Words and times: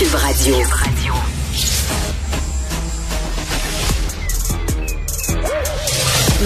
Cube 0.00 0.14
Radio. 0.14 1.39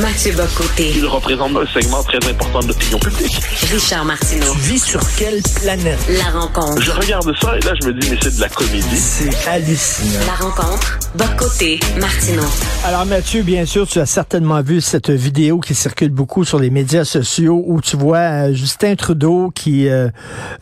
Mathieu 0.01 0.33
Bocoté. 0.33 0.93
Il 0.97 1.07
représente 1.07 1.57
un 1.57 1.67
segment 1.67 2.03
très 2.03 2.19
important 2.29 2.59
de 2.61 2.69
l'opinion 2.69 2.99
publique. 2.99 3.41
Richard 3.73 4.05
Martineau. 4.05 4.53
Tu 4.55 4.59
vis 4.73 4.83
sur 4.83 5.01
quelle 5.17 5.41
planète? 5.63 5.99
La 6.09 6.41
rencontre. 6.41 6.83
Je 6.83 6.91
regarde 6.91 7.33
ça 7.41 7.57
et 7.57 7.61
là, 7.61 7.75
je 7.81 7.87
me 7.87 7.93
dis, 7.93 8.11
mais 8.11 8.19
c'est 8.21 8.35
de 8.35 8.41
la 8.41 8.49
comédie. 8.49 8.97
C'est 8.97 9.49
hallucinant. 9.49 10.27
La 10.27 10.35
rencontre. 10.35 10.99
Bocoté. 11.15 11.79
Martineau. 12.01 12.43
Alors 12.85 13.07
Mathieu, 13.07 13.43
bien 13.43 13.67
sûr, 13.67 13.87
tu 13.87 14.01
as 14.01 14.07
certainement 14.07 14.63
vu 14.63 14.81
cette 14.81 15.11
vidéo 15.11 15.61
qui 15.61 15.77
circule 15.77 16.11
beaucoup 16.11 16.45
sur 16.45 16.59
les 16.59 16.71
médias 16.71 17.05
sociaux 17.05 17.63
où 17.65 17.81
tu 17.81 17.97
vois 17.97 18.49
euh, 18.49 18.53
Justin 18.53 18.97
Trudeau 18.97 19.53
qui 19.55 19.89
euh, 19.89 20.09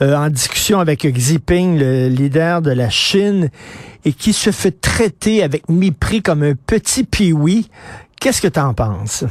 euh, 0.03 0.15
en 0.15 0.29
discussion 0.29 0.79
avec 0.79 1.07
Xi 1.07 1.33
Jinping, 1.33 1.79
le 1.79 2.09
leader 2.09 2.61
de 2.61 2.71
la 2.71 2.91
Chine, 2.91 3.49
et 4.05 4.13
qui 4.13 4.35
se 4.35 4.51
fait 4.51 4.79
traiter 4.79 5.43
avec 5.43 5.71
mépris 5.71 6.21
comme 6.21 6.43
un 6.43 6.55
petit 6.55 7.05
piwi. 7.05 7.71
Qu'est-ce 8.23 8.41
que 8.41 8.47
tu 8.47 8.61
en 8.61 8.73
penses? 8.73 9.25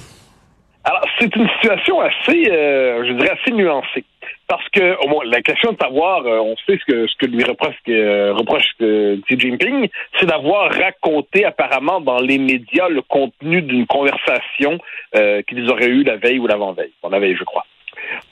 Alors, 0.84 1.06
c'est 1.18 1.34
une 1.36 1.48
situation 1.48 2.02
assez, 2.02 2.50
euh, 2.50 3.06
je 3.08 3.14
dirais, 3.14 3.38
assez 3.40 3.52
nuancée. 3.52 4.04
Parce 4.50 4.68
que, 4.70 4.98
au 5.06 5.08
moins, 5.08 5.24
la 5.26 5.42
question 5.42 5.72
de 5.72 5.78
savoir, 5.82 6.26
euh, 6.26 6.40
on 6.40 6.58
sait 6.66 6.78
ce 6.78 6.92
que, 6.92 7.08
ce 7.08 7.16
que 7.18 7.26
lui 7.26 7.42
reproche, 7.46 7.76
euh, 7.88 8.34
reproche 8.34 8.66
Xi 8.82 9.40
Jinping, 9.40 9.88
c'est 10.20 10.26
d'avoir 10.26 10.74
raconté 10.74 11.46
apparemment 11.46 12.02
dans 12.02 12.20
les 12.20 12.38
médias 12.38 12.90
le 12.90 13.02
contenu 13.02 13.62
d'une 13.62 13.88
conversation 13.88 14.78
qu'ils 15.48 15.70
auraient 15.70 15.88
eue 15.88 16.04
la 16.04 16.18
veille 16.18 16.40
ou 16.40 16.48
l'avant-veille. 16.48 16.92
On 17.04 17.10
la 17.10 17.20
veille, 17.20 17.38
je 17.38 17.44
crois. 17.46 17.66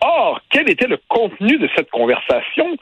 Or, 0.02 0.42
quel 0.50 0.70
était 0.70 0.88
le 0.88 1.00
contenu 1.08 1.58
de 1.58 1.70
cette 1.76 1.90
conversation? 1.90 2.76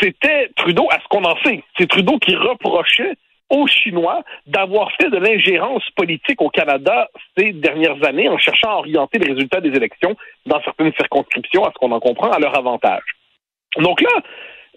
C'était 0.00 0.50
Trudeau, 0.56 0.88
à 0.90 0.98
ce 1.00 1.08
qu'on 1.08 1.24
en 1.24 1.36
sait, 1.44 1.62
c'est 1.78 1.88
Trudeau 1.88 2.18
qui 2.18 2.34
reprochait 2.34 3.14
aux 3.52 3.66
Chinois 3.66 4.24
d'avoir 4.46 4.90
fait 4.92 5.10
de 5.10 5.18
l'ingérence 5.18 5.84
politique 5.94 6.40
au 6.40 6.48
Canada 6.48 7.08
ces 7.36 7.52
dernières 7.52 8.02
années 8.04 8.28
en 8.28 8.38
cherchant 8.38 8.70
à 8.70 8.76
orienter 8.76 9.18
les 9.18 9.32
résultats 9.32 9.60
des 9.60 9.76
élections 9.76 10.16
dans 10.46 10.60
certaines 10.62 10.92
circonscriptions, 10.94 11.64
à 11.64 11.70
ce 11.70 11.74
qu'on 11.74 11.92
en 11.92 12.00
comprend, 12.00 12.30
à 12.30 12.38
leur 12.38 12.56
avantage. 12.56 13.04
Donc 13.76 14.00
là, 14.00 14.10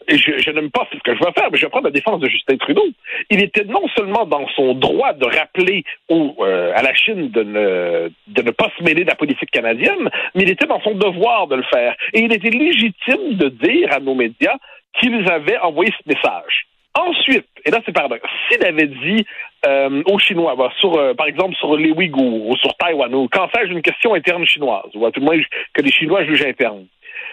je, 0.10 0.38
je 0.38 0.52
n'aime 0.52 0.72
pas 0.72 0.88
ce 0.92 0.98
que 1.00 1.16
je 1.16 1.24
vais 1.24 1.32
faire, 1.32 1.50
mais 1.52 1.58
je 1.58 1.66
vais 1.66 1.70
prendre 1.70 1.86
la 1.86 1.92
défense 1.92 2.20
de 2.20 2.30
Justin 2.30 2.58
Trudeau. 2.58 2.86
Il 3.30 3.42
était 3.42 3.64
non 3.64 3.88
seulement 3.96 4.26
dans 4.26 4.48
son 4.50 4.76
droit 4.76 5.14
de 5.14 5.26
rappeler 5.26 5.84
euh, 6.12 6.74
à 6.76 6.82
la 6.82 6.94
Chine 6.94 7.32
ne, 7.34 8.12
de 8.28 8.42
ne 8.42 8.52
pas 8.52 8.70
se 8.78 8.84
mêler 8.84 9.04
de 9.04 9.10
la 9.10 9.16
politique 9.16 9.52
canadienne, 9.52 10.10
mais 10.36 10.44
il 10.44 10.50
était 10.50 10.68
dans 10.68 10.82
son 10.82 10.96
devoir 10.96 11.48
de 11.48 11.56
le 11.56 11.64
faire. 11.64 11.96
Et 12.14 12.20
il 12.20 12.34
était 12.34 12.50
légitime 12.50 13.36
de 13.38 13.48
dire 13.50 13.94
à 13.94 14.00
nos 14.00 14.16
médias 14.16 14.58
qu'ils 15.00 15.30
avaient 15.32 15.58
envoyé 15.60 15.92
ce 15.92 16.14
message. 16.14 16.68
Ensuite, 16.98 17.48
et 17.66 17.72
là 17.72 17.82
c'est 17.86 17.92
paradoxe, 17.92 18.30
s'il 18.50 18.64
avait 18.66 18.88
dit 18.88 19.26
euh, 19.66 20.02
aux 20.06 20.18
Chinois, 20.18 20.56
bah, 20.56 20.72
sur, 20.80 20.96
euh, 20.96 21.14
par 21.14 21.28
exemple 21.28 21.56
sur 21.56 21.76
les 21.76 21.92
Ouïghours 21.92 22.48
ou 22.48 22.56
sur 22.56 22.74
Taïwan, 22.78 23.14
ou 23.14 23.28
quand 23.30 23.50
sais-je 23.54 23.74
une 23.74 23.82
question 23.82 24.14
interne 24.14 24.46
chinoise, 24.46 24.90
ou 24.94 25.06
à 25.06 25.12
tout 25.12 25.20
le 25.20 25.26
moins 25.26 25.38
que 25.74 25.82
les 25.82 25.92
Chinois 25.92 26.24
jugent 26.26 26.46
interne, 26.46 26.86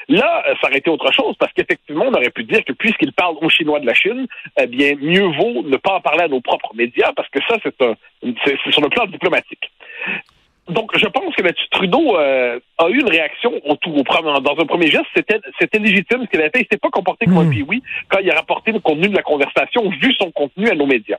Là, 0.08 0.44
euh, 0.48 0.54
ça 0.60 0.68
aurait 0.68 0.78
été 0.78 0.90
autre 0.90 1.12
chose 1.12 1.36
parce 1.38 1.52
qu'effectivement, 1.52 2.06
on 2.08 2.14
aurait 2.14 2.30
pu 2.30 2.44
dire 2.44 2.64
que 2.64 2.72
puisqu'il 2.72 3.12
parle 3.12 3.36
aux 3.40 3.48
Chinois 3.48 3.80
de 3.80 3.86
la 3.86 3.94
Chine, 3.94 4.26
eh 4.60 4.66
bien, 4.66 4.94
mieux 5.00 5.26
vaut 5.26 5.62
ne 5.62 5.76
pas 5.76 5.94
en 5.94 6.00
parler 6.00 6.24
à 6.24 6.28
nos 6.28 6.40
propres 6.40 6.74
médias 6.74 7.12
parce 7.14 7.28
que 7.28 7.38
ça, 7.48 7.56
c'est 7.62 7.74
c'est 8.44 8.56
c'est 8.64 8.72
sur 8.72 8.82
le 8.82 8.88
plan 8.88 9.06
diplomatique. 9.06 9.70
Donc, 10.68 10.96
je 10.96 11.06
pense 11.06 11.34
que 11.34 11.42
M. 11.42 11.52
Trudeau 11.72 12.16
euh, 12.18 12.60
a 12.78 12.88
eu 12.88 13.00
une 13.00 13.08
réaction 13.10 13.52
au 13.64 13.74
tout, 13.76 13.90
au 13.90 14.04
premier- 14.04 14.40
dans 14.40 14.52
un 14.58 14.64
premier 14.66 14.86
geste. 14.86 15.06
C'était, 15.14 15.40
c'était 15.60 15.78
légitime 15.80 16.22
ce 16.24 16.30
qu'il 16.30 16.40
avait 16.40 16.50
fait. 16.54 16.60
Il 16.62 16.66
s'est 16.70 16.78
pas 16.78 16.90
comporté 16.90 17.26
comme 17.26 17.38
un 17.38 17.44
Mm. 17.44 17.64
oui 17.68 17.82
quand 18.08 18.18
il 18.20 18.30
a 18.30 18.34
rapporté 18.36 18.70
le 18.72 18.78
contenu 18.80 19.08
de 19.08 19.16
la 19.16 19.22
conversation, 19.22 19.88
vu 19.90 20.14
son 20.20 20.30
contenu 20.30 20.68
à 20.68 20.74
nos 20.74 20.86
médias. 20.86 21.18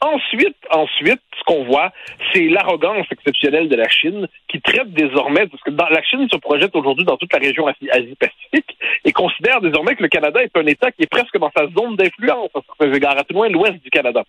Ensuite, 0.00 0.56
ensuite, 0.70 1.20
ce 1.36 1.42
qu'on 1.44 1.64
voit, 1.64 1.90
c'est 2.32 2.44
l'arrogance 2.48 3.04
exceptionnelle 3.10 3.68
de 3.68 3.74
la 3.74 3.88
Chine 3.88 4.28
qui 4.46 4.60
traite 4.60 4.92
désormais, 4.92 5.48
parce 5.48 5.60
que 5.64 5.70
dans, 5.70 5.88
la 5.88 6.00
Chine 6.04 6.28
se 6.30 6.36
projette 6.36 6.76
aujourd'hui 6.76 7.04
dans 7.04 7.16
toute 7.16 7.32
la 7.32 7.40
région 7.40 7.66
Asie- 7.66 7.90
Asie-Pacifique 7.90 8.76
et 9.04 9.10
considère 9.10 9.60
désormais 9.60 9.96
que 9.96 10.04
le 10.04 10.08
Canada 10.08 10.40
est 10.40 10.56
un 10.56 10.66
État 10.66 10.92
qui 10.92 11.02
est 11.02 11.10
presque 11.10 11.36
dans 11.38 11.50
sa 11.50 11.66
zone 11.76 11.96
d'influence, 11.96 12.50
à 12.54 12.60
certains 12.64 12.92
égards, 12.94 13.18
à 13.18 13.24
tout 13.24 13.32
le 13.32 13.38
moins 13.38 13.48
l'ouest 13.48 13.82
du 13.82 13.90
Canada. 13.90 14.22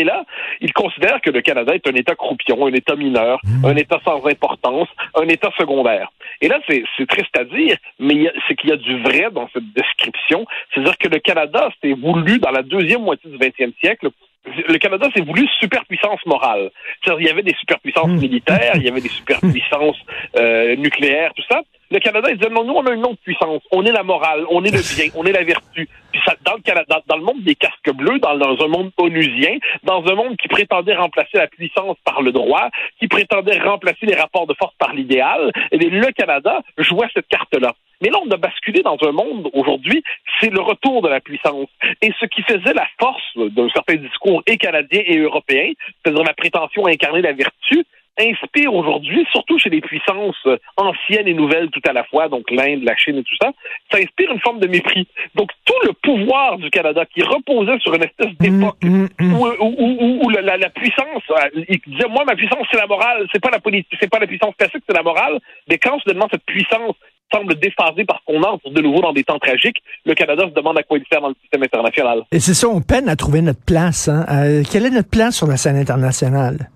Et 0.00 0.04
là, 0.04 0.24
il 0.62 0.72
considère 0.72 1.20
que 1.20 1.28
le 1.28 1.42
Canada 1.42 1.74
est 1.74 1.86
un 1.86 1.94
État 1.94 2.14
croupion, 2.14 2.66
un 2.66 2.72
État 2.72 2.96
mineur, 2.96 3.38
un 3.62 3.76
État 3.76 4.00
sans 4.02 4.24
importance, 4.26 4.88
un 5.14 5.28
État 5.28 5.50
secondaire. 5.58 6.10
Et 6.40 6.48
là, 6.48 6.58
c'est 6.66 7.06
triste 7.06 7.36
à 7.38 7.44
dire, 7.44 7.76
mais 7.98 8.32
c'est 8.48 8.54
qu'il 8.54 8.70
y 8.70 8.72
a 8.72 8.76
du 8.76 9.02
vrai 9.02 9.28
dans 9.30 9.46
cette 9.52 9.70
description. 9.74 10.46
C'est-à-dire 10.72 10.96
que 10.96 11.08
le 11.08 11.18
Canada 11.18 11.68
s'est 11.82 11.92
voulu, 11.92 12.38
dans 12.38 12.50
la 12.50 12.62
deuxième 12.62 13.02
moitié 13.02 13.30
du 13.30 13.36
20e 13.36 13.74
siècle, 13.80 14.08
le 14.46 14.78
Canada 14.78 15.06
s'est 15.14 15.20
voulu 15.20 15.46
superpuissance 15.58 16.24
morale. 16.24 16.70
C'est-à-dire, 17.04 17.20
il 17.20 17.26
y 17.26 17.30
avait 17.30 17.42
des 17.42 17.54
superpuissances 17.60 18.08
Mm. 18.08 18.20
militaires, 18.20 18.72
il 18.76 18.84
y 18.84 18.88
avait 18.88 19.02
des 19.02 19.10
superpuissances 19.10 20.00
euh, 20.36 20.76
nucléaires, 20.76 21.32
tout 21.36 21.44
ça. 21.50 21.60
Le 21.92 21.98
Canada, 21.98 22.28
il 22.30 22.38
disait, 22.38 22.50
non, 22.50 22.64
nous, 22.64 22.74
on 22.74 22.86
a 22.86 22.92
une 22.92 23.04
autre 23.04 23.20
puissance. 23.24 23.62
On 23.72 23.84
est 23.84 23.90
la 23.90 24.04
morale, 24.04 24.44
on 24.50 24.62
est 24.64 24.70
le 24.70 24.78
bien, 24.96 25.10
on 25.16 25.24
est 25.24 25.32
la 25.32 25.42
vertu. 25.42 25.88
Puis 26.12 26.20
ça, 26.24 26.34
dans 26.44 26.54
le 26.54 26.62
Canada, 26.62 27.00
dans 27.06 27.16
le 27.16 27.24
monde 27.24 27.42
des 27.42 27.56
casques 27.56 27.92
bleus, 27.92 28.20
dans, 28.20 28.36
dans 28.36 28.64
un 28.64 28.68
monde 28.68 28.92
onusien, 28.98 29.58
dans 29.82 30.04
un 30.06 30.14
monde 30.14 30.36
qui 30.36 30.46
prétendait 30.46 30.94
remplacer 30.94 31.38
la 31.38 31.48
puissance 31.48 31.96
par 32.04 32.22
le 32.22 32.30
droit, 32.30 32.68
qui 33.00 33.08
prétendait 33.08 33.58
remplacer 33.58 34.06
les 34.06 34.14
rapports 34.14 34.46
de 34.46 34.54
force 34.54 34.74
par 34.78 34.94
l'idéal, 34.94 35.50
eh 35.72 35.78
bien, 35.78 35.88
le 35.90 36.12
Canada 36.12 36.62
jouait 36.78 37.08
cette 37.12 37.28
carte-là. 37.28 37.74
Mais 38.02 38.08
là, 38.08 38.18
on 38.24 38.30
a 38.30 38.36
basculé 38.36 38.82
dans 38.82 38.96
un 39.02 39.12
monde, 39.12 39.50
aujourd'hui, 39.52 40.02
c'est 40.40 40.50
le 40.50 40.60
retour 40.60 41.02
de 41.02 41.08
la 41.08 41.20
puissance. 41.20 41.68
Et 42.00 42.12
ce 42.18 42.26
qui 42.26 42.42
faisait 42.42 42.72
la 42.72 42.86
force 42.98 43.36
d'un 43.36 43.68
certain 43.68 43.96
discours 43.96 44.42
et 44.46 44.56
canadien 44.56 45.02
et 45.04 45.18
européen, 45.18 45.72
c'est-à-dire 46.02 46.24
la 46.24 46.34
prétention 46.34 46.86
à 46.86 46.90
incarner 46.90 47.20
la 47.20 47.32
vertu, 47.32 47.84
inspire 48.20 48.72
aujourd'hui, 48.74 49.26
surtout 49.32 49.58
chez 49.58 49.70
les 49.70 49.80
puissances 49.80 50.36
anciennes 50.76 51.28
et 51.28 51.34
nouvelles 51.34 51.70
tout 51.70 51.80
à 51.88 51.92
la 51.92 52.04
fois, 52.04 52.28
donc 52.28 52.50
l'Inde, 52.50 52.82
la 52.82 52.96
Chine 52.96 53.16
et 53.18 53.22
tout 53.22 53.36
ça, 53.40 53.50
ça 53.90 53.98
inspire 53.98 54.30
une 54.32 54.40
forme 54.40 54.60
de 54.60 54.66
mépris. 54.66 55.06
Donc 55.34 55.50
tout 55.64 55.74
le 55.86 55.92
pouvoir 55.92 56.58
du 56.58 56.70
Canada 56.70 57.04
qui 57.06 57.22
reposait 57.22 57.78
sur 57.80 57.94
une 57.94 58.04
espèce 58.04 58.34
d'époque 58.38 58.76
Mm, 58.82 58.88
mm, 59.04 59.08
mm. 59.20 59.34
où, 59.34 59.46
où- 59.46 59.96
où- 60.00 60.20
où 60.24 60.28
la, 60.30 60.40
la- 60.42 60.56
la 60.56 60.70
puissance, 60.70 61.22
euh, 61.30 61.62
il 61.68 61.80
disait 61.86 62.08
moi 62.08 62.24
ma 62.24 62.34
puissance 62.34 62.66
c'est 62.70 62.78
la 62.78 62.86
morale, 62.86 63.26
c'est 63.32 63.42
pas 63.42 63.50
la 63.50 63.60
politique, 63.60 63.98
c'est 64.00 64.10
pas 64.10 64.18
la 64.18 64.26
puissance 64.26 64.54
classique, 64.56 64.82
c'est 64.88 64.96
la 64.96 65.02
morale. 65.02 65.38
Mais 65.68 65.78
quand 65.78 65.98
soudainement 66.00 66.28
cette 66.30 66.44
puissance 66.44 66.94
semble 67.32 67.54
déphasée 67.60 68.04
parce 68.04 68.20
qu'on 68.24 68.42
entre 68.42 68.70
de 68.70 68.80
nouveau 68.82 69.00
dans 69.02 69.12
des 69.12 69.22
temps 69.22 69.38
tragiques, 69.38 69.76
le 70.04 70.14
Canada 70.14 70.44
se 70.48 70.54
demande 70.54 70.76
à 70.78 70.82
quoi 70.82 70.98
il 70.98 71.04
sert 71.10 71.20
dans 71.20 71.28
le 71.28 71.36
système 71.40 71.62
international. 71.62 72.22
Et 72.32 72.40
c'est 72.40 72.54
ça, 72.54 72.68
on 72.68 72.80
peine 72.80 73.08
à 73.08 73.14
trouver 73.16 73.40
notre 73.40 73.64
place. 73.64 74.08
Hein? 74.08 74.26
Euh, 74.30 74.62
quelle 74.70 74.86
est 74.86 74.90
notre 74.90 75.10
place 75.10 75.36
sur 75.36 75.46
la 75.46 75.56
scène 75.56 75.76
internationale? 75.76 76.68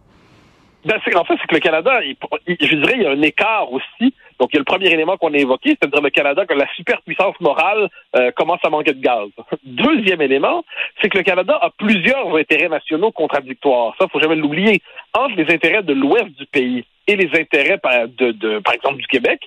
Ben, 0.84 0.97
en 1.17 1.25
fait, 1.25 1.34
c'est 1.41 1.47
que 1.47 1.55
le 1.55 1.61
Canada, 1.61 2.00
il- 2.05 2.17
je 2.61 2.77
dirais, 2.77 2.95
il 2.97 3.03
y 3.03 3.06
a 3.06 3.11
un 3.11 3.22
écart 3.22 3.72
aussi. 3.72 4.15
Donc, 4.39 4.50
il 4.53 4.55
y 4.55 4.56
a 4.56 4.61
le 4.61 4.65
premier 4.65 4.91
élément 4.91 5.17
qu'on 5.17 5.33
a 5.33 5.39
évoqué, 5.39 5.71
c'est-à-dire 5.71 6.03
le 6.03 6.11
Canada, 6.11 6.45
que 6.45 6.55
la 6.55 6.67
superpuissance 6.75 7.39
morale 7.41 7.89
euh, 8.17 8.31
commence 8.33 8.61
à 8.65 8.71
manquer 8.71 8.93
de 8.93 9.00
gaz. 9.00 9.28
Deuxième 9.65 10.21
élément, 10.21 10.65
c'est 11.00 11.09
que 11.09 11.19
le 11.19 11.25
Canada 11.25 11.59
a 11.61 11.71
plusieurs 11.71 12.34
intérêts 12.37 12.69
nationaux 12.69 13.12
contradictoires. 13.12 13.95
Ça, 13.99 14.09
faut 14.09 14.21
jamais 14.21 14.37
l'oublier. 14.37 14.83
Entre 15.15 15.37
les 15.37 15.53
intérêts 15.55 15.83
de 15.83 15.95
l'ouest 15.95 16.31
du 16.37 16.47
pays 16.47 16.84
et 17.06 17.16
les 17.16 17.31
intérêts, 17.39 17.78
par, 17.78 18.09
de, 18.09 18.33
de, 18.33 18.59
par 18.59 18.75
exemple, 18.75 18.97
du 18.99 19.06
Québec, 19.06 19.41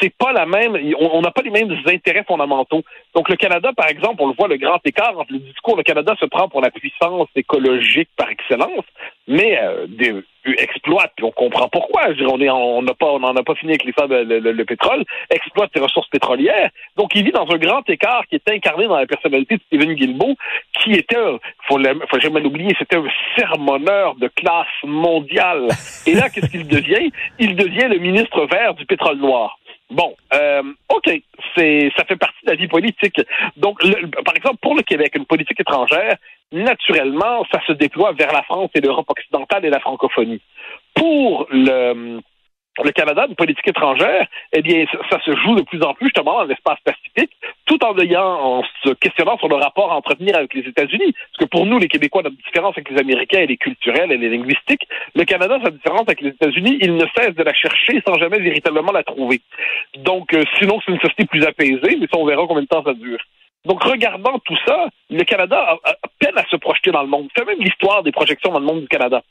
c'est 0.00 0.14
pas 0.16 0.32
la 0.32 0.46
même, 0.46 0.76
on 0.98 1.20
n'a 1.20 1.30
pas 1.30 1.42
les 1.42 1.50
mêmes 1.50 1.76
intérêts 1.86 2.24
fondamentaux. 2.24 2.82
Donc 3.14 3.28
le 3.28 3.36
Canada, 3.36 3.70
par 3.76 3.88
exemple, 3.88 4.22
on 4.22 4.28
le 4.28 4.34
voit 4.34 4.48
le 4.48 4.56
grand 4.56 4.80
écart 4.84 5.18
entre 5.18 5.32
le 5.32 5.40
discours, 5.40 5.76
le 5.76 5.82
Canada 5.82 6.14
se 6.18 6.24
prend 6.24 6.48
pour 6.48 6.62
la 6.62 6.70
puissance 6.70 7.28
écologique 7.36 8.08
par 8.16 8.30
excellence, 8.30 8.84
mais 9.26 9.58
euh, 9.60 9.86
des- 9.88 10.22
exploite, 10.58 11.12
puis 11.16 11.24
on 11.24 11.30
comprend 11.30 11.68
pourquoi. 11.70 12.08
Je 12.12 12.18
dire, 12.18 12.30
on 12.30 12.38
est, 12.38 12.50
on 12.50 12.82
n'a 12.82 12.92
pas, 12.92 13.06
on 13.06 13.18
n'en 13.20 13.34
a 13.34 13.42
pas 13.42 13.54
fini 13.54 13.72
avec 13.72 13.84
les 13.84 13.92
sables, 13.92 14.14
le, 14.22 14.40
le- 14.40 14.52
le 14.52 14.64
pétrole, 14.66 15.02
exploite 15.30 15.70
ses 15.74 15.80
ressources 15.80 16.08
pétrolières. 16.08 16.68
Donc 16.96 17.14
il 17.14 17.24
vit 17.24 17.32
dans 17.32 17.50
un 17.50 17.56
grand 17.56 17.88
écart 17.88 18.24
qui 18.28 18.34
est 18.36 18.50
incarné 18.50 18.86
dans 18.86 18.98
la 18.98 19.06
personnalité 19.06 19.56
de 19.56 19.62
Stephen 19.66 19.94
Guilbeault, 19.94 20.36
qui 20.82 20.92
était, 20.92 21.16
un- 21.16 21.38
faut, 21.66 21.78
le- 21.78 21.98
faut 22.10 22.20
jamais 22.20 22.40
l'oublier, 22.40 22.74
c'était 22.78 22.96
un 22.96 23.06
sermonneur 23.38 24.16
de 24.16 24.28
classe 24.28 24.66
mondiale. 24.84 25.68
Et 26.06 26.12
là, 26.14 26.28
qu'est-ce 26.28 26.50
qu'il 26.50 26.68
devient? 26.68 27.10
Il 27.38 27.56
devient 27.56 27.88
le 27.88 27.98
ministre 27.98 28.44
vert 28.46 28.74
du 28.74 28.84
pétrole 28.84 29.16
noir. 29.16 29.58
Bon, 29.90 30.14
euh, 30.34 30.62
OK, 30.88 31.10
c'est 31.56 31.90
ça 31.96 32.04
fait 32.04 32.16
partie 32.16 32.44
de 32.44 32.50
la 32.50 32.56
vie 32.56 32.68
politique. 32.68 33.20
Donc, 33.56 33.82
le- 33.82 34.08
par 34.22 34.34
exemple, 34.36 34.56
pour 34.60 34.74
le 34.74 34.82
Québec, 34.82 35.12
une 35.16 35.26
politique 35.26 35.60
étrangère, 35.60 36.16
naturellement, 36.54 37.44
ça 37.52 37.60
se 37.66 37.72
déploie 37.72 38.12
vers 38.12 38.32
la 38.32 38.42
France 38.42 38.70
et 38.74 38.80
l'Europe 38.80 39.10
occidentale 39.10 39.64
et 39.64 39.70
la 39.70 39.80
francophonie. 39.80 40.40
Pour 40.94 41.46
le, 41.50 42.20
le 42.82 42.90
Canada, 42.90 43.26
une 43.28 43.36
politique 43.36 43.68
étrangère, 43.68 44.26
eh 44.52 44.62
bien, 44.62 44.84
ça, 45.10 45.20
se 45.24 45.36
joue 45.36 45.54
de 45.54 45.62
plus 45.62 45.82
en 45.82 45.94
plus 45.94 46.06
justement 46.06 46.38
dans 46.38 46.44
l'espace 46.44 46.78
pacifique, 46.84 47.30
tout 47.66 47.82
en 47.84 47.96
ayant, 47.98 48.24
en 48.24 48.62
se 48.82 48.90
questionnant 48.94 49.38
sur 49.38 49.48
le 49.48 49.56
rapport 49.56 49.92
à 49.92 49.96
entretenir 49.96 50.36
avec 50.36 50.54
les 50.54 50.62
États-Unis. 50.62 51.12
Parce 51.12 51.44
que 51.44 51.56
pour 51.56 51.66
nous, 51.66 51.78
les 51.78 51.86
Québécois, 51.86 52.22
notre 52.22 52.36
différence 52.36 52.74
avec 52.76 52.90
les 52.90 52.98
Américains, 52.98 53.40
elle 53.42 53.52
est 53.52 53.56
culturelle, 53.56 54.10
elle 54.10 54.24
est 54.24 54.28
linguistique. 54.28 54.88
Le 55.14 55.24
Canada, 55.24 55.58
sa 55.62 55.70
différence 55.70 56.02
avec 56.02 56.20
les 56.20 56.30
États-Unis, 56.30 56.78
il 56.80 56.96
ne 56.96 57.04
cesse 57.16 57.34
de 57.34 57.42
la 57.44 57.54
chercher 57.54 58.02
sans 58.06 58.18
jamais 58.18 58.38
véritablement 58.38 58.92
la 58.92 59.04
trouver. 59.04 59.40
Donc, 59.98 60.34
euh, 60.34 60.42
sinon, 60.58 60.80
c'est 60.84 60.92
une 60.92 61.00
société 61.00 61.26
plus 61.26 61.44
apaisée, 61.44 61.96
mais 62.00 62.06
ça, 62.12 62.18
on 62.18 62.26
verra 62.26 62.44
combien 62.48 62.62
de 62.62 62.68
temps 62.68 62.82
ça 62.82 62.94
dure. 62.94 63.20
Donc, 63.64 63.82
regardant 63.82 64.38
tout 64.40 64.56
ça, 64.66 64.88
le 65.08 65.24
Canada 65.24 65.78
a, 65.84 65.94
peine 66.18 66.36
à 66.36 66.44
se 66.46 66.56
projeter 66.56 66.90
dans 66.90 67.02
le 67.02 67.08
monde. 67.08 67.28
C'est 67.36 67.46
même 67.46 67.60
l'histoire 67.60 68.02
des 68.02 68.12
projections 68.12 68.52
dans 68.52 68.58
le 68.58 68.66
monde 68.66 68.82
du 68.82 68.88
Canada. 68.88 69.22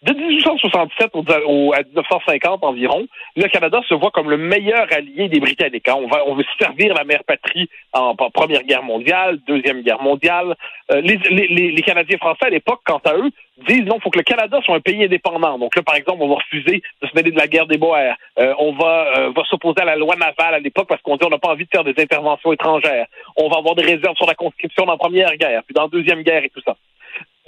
De 0.00 0.12
1867 0.14 1.10
au, 1.44 1.72
à 1.72 1.82
1950 1.82 2.62
environ, 2.62 3.08
le 3.34 3.48
Canada 3.48 3.80
se 3.88 3.94
voit 3.94 4.12
comme 4.12 4.30
le 4.30 4.36
meilleur 4.36 4.86
allié 4.92 5.28
des 5.28 5.40
Britanniques. 5.40 5.88
On, 5.92 6.06
va, 6.06 6.22
on 6.24 6.36
veut 6.36 6.44
servir 6.60 6.94
la 6.94 7.02
mère 7.02 7.24
patrie 7.24 7.68
en, 7.92 8.14
Première 8.14 8.62
Guerre 8.62 8.84
mondiale, 8.84 9.40
Deuxième 9.48 9.82
Guerre 9.82 10.00
mondiale. 10.00 10.54
Euh, 10.92 11.00
les, 11.00 11.82
Canadiens 11.84 12.18
français 12.18 12.46
à 12.46 12.50
l'époque, 12.50 12.80
quant 12.84 13.00
à 13.04 13.14
eux, 13.16 13.30
disent 13.66 13.86
non, 13.86 13.98
faut 13.98 14.10
que 14.10 14.18
le 14.18 14.24
Canada 14.24 14.60
soit 14.64 14.76
un 14.76 14.80
pays 14.80 15.02
indépendant. 15.02 15.58
Donc 15.58 15.74
là, 15.74 15.82
par 15.82 15.96
exemple, 15.96 16.18
on 16.22 16.28
va 16.28 16.36
refuser 16.36 16.80
de 17.02 17.08
se 17.08 17.14
mêler 17.16 17.32
de 17.32 17.38
la 17.38 17.48
guerre 17.48 17.66
des 17.66 17.78
Boers. 17.78 18.14
Euh, 18.38 18.54
on 18.60 18.74
va, 18.74 19.18
euh, 19.18 19.32
va 19.34 19.42
s'opposer 19.50 19.80
à 19.80 19.84
la 19.84 19.96
loi 19.96 20.14
navale 20.14 20.54
à 20.54 20.60
l'époque 20.60 20.86
parce 20.88 21.02
qu'on 21.02 21.16
dit 21.16 21.24
on 21.26 21.30
n'a 21.30 21.38
pas 21.38 21.48
envie 21.48 21.64
de 21.64 21.70
faire 21.70 21.82
des 21.82 22.00
interventions 22.00 22.52
étrangères. 22.52 23.06
On 23.36 23.48
va 23.48 23.56
avoir 23.56 23.74
des 23.74 23.82
réserves 23.82 24.16
sur 24.16 24.26
la 24.26 24.34
conscription 24.34 24.84
dans 24.84 24.92
la 24.92 24.98
Première 24.98 25.34
Guerre, 25.36 25.62
puis 25.64 25.74
dans 25.74 25.82
la 25.82 25.88
Deuxième 25.88 26.22
Guerre 26.22 26.44
et 26.44 26.50
tout 26.50 26.62
ça 26.64 26.76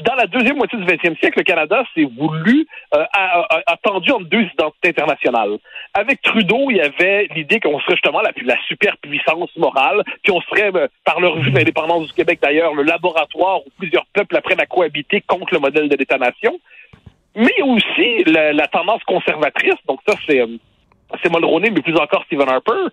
dans 0.04 0.14
la 0.14 0.26
deuxième 0.26 0.56
moitié 0.56 0.78
du 0.78 0.84
20e 0.84 1.18
siècle, 1.18 1.38
le 1.38 1.44
Canada 1.44 1.82
s'est 1.94 2.08
voulu, 2.18 2.66
euh, 2.94 3.04
a, 3.12 3.76
tendu 3.82 4.10
entre 4.12 4.26
deux 4.26 4.42
identités 4.42 4.88
internationales. 4.88 5.58
Avec 5.94 6.22
Trudeau, 6.22 6.70
il 6.70 6.76
y 6.76 6.80
avait 6.80 7.28
l'idée 7.34 7.60
qu'on 7.60 7.78
serait 7.80 7.94
justement 7.94 8.20
la, 8.20 8.32
la 8.42 8.56
superpuissance 8.66 9.54
morale, 9.56 10.02
puis 10.22 10.32
on 10.32 10.40
serait, 10.42 10.70
euh, 10.74 10.88
par 11.04 11.20
le 11.20 11.28
revue 11.28 11.50
de 11.50 11.56
l'indépendance 11.56 12.06
du 12.08 12.12
Québec 12.12 12.40
d'ailleurs, 12.42 12.74
le 12.74 12.82
laboratoire 12.82 13.60
où 13.66 13.70
plusieurs 13.78 14.06
peuples 14.12 14.36
apprennent 14.36 14.60
à 14.60 14.66
cohabiter 14.66 15.22
contre 15.22 15.54
le 15.54 15.60
modèle 15.60 15.88
de 15.88 15.96
l'État-nation. 15.96 16.58
Mais 17.36 17.62
aussi 17.62 18.24
la, 18.24 18.52
la, 18.52 18.66
tendance 18.66 19.02
conservatrice, 19.04 19.76
donc 19.86 20.00
ça 20.06 20.14
c'est... 20.26 20.40
Euh, 20.40 20.58
c'est 21.22 21.30
Mulroney, 21.30 21.70
mais 21.70 21.82
plus 21.82 21.96
encore 21.96 22.24
Stephen 22.26 22.48
Harper, 22.48 22.88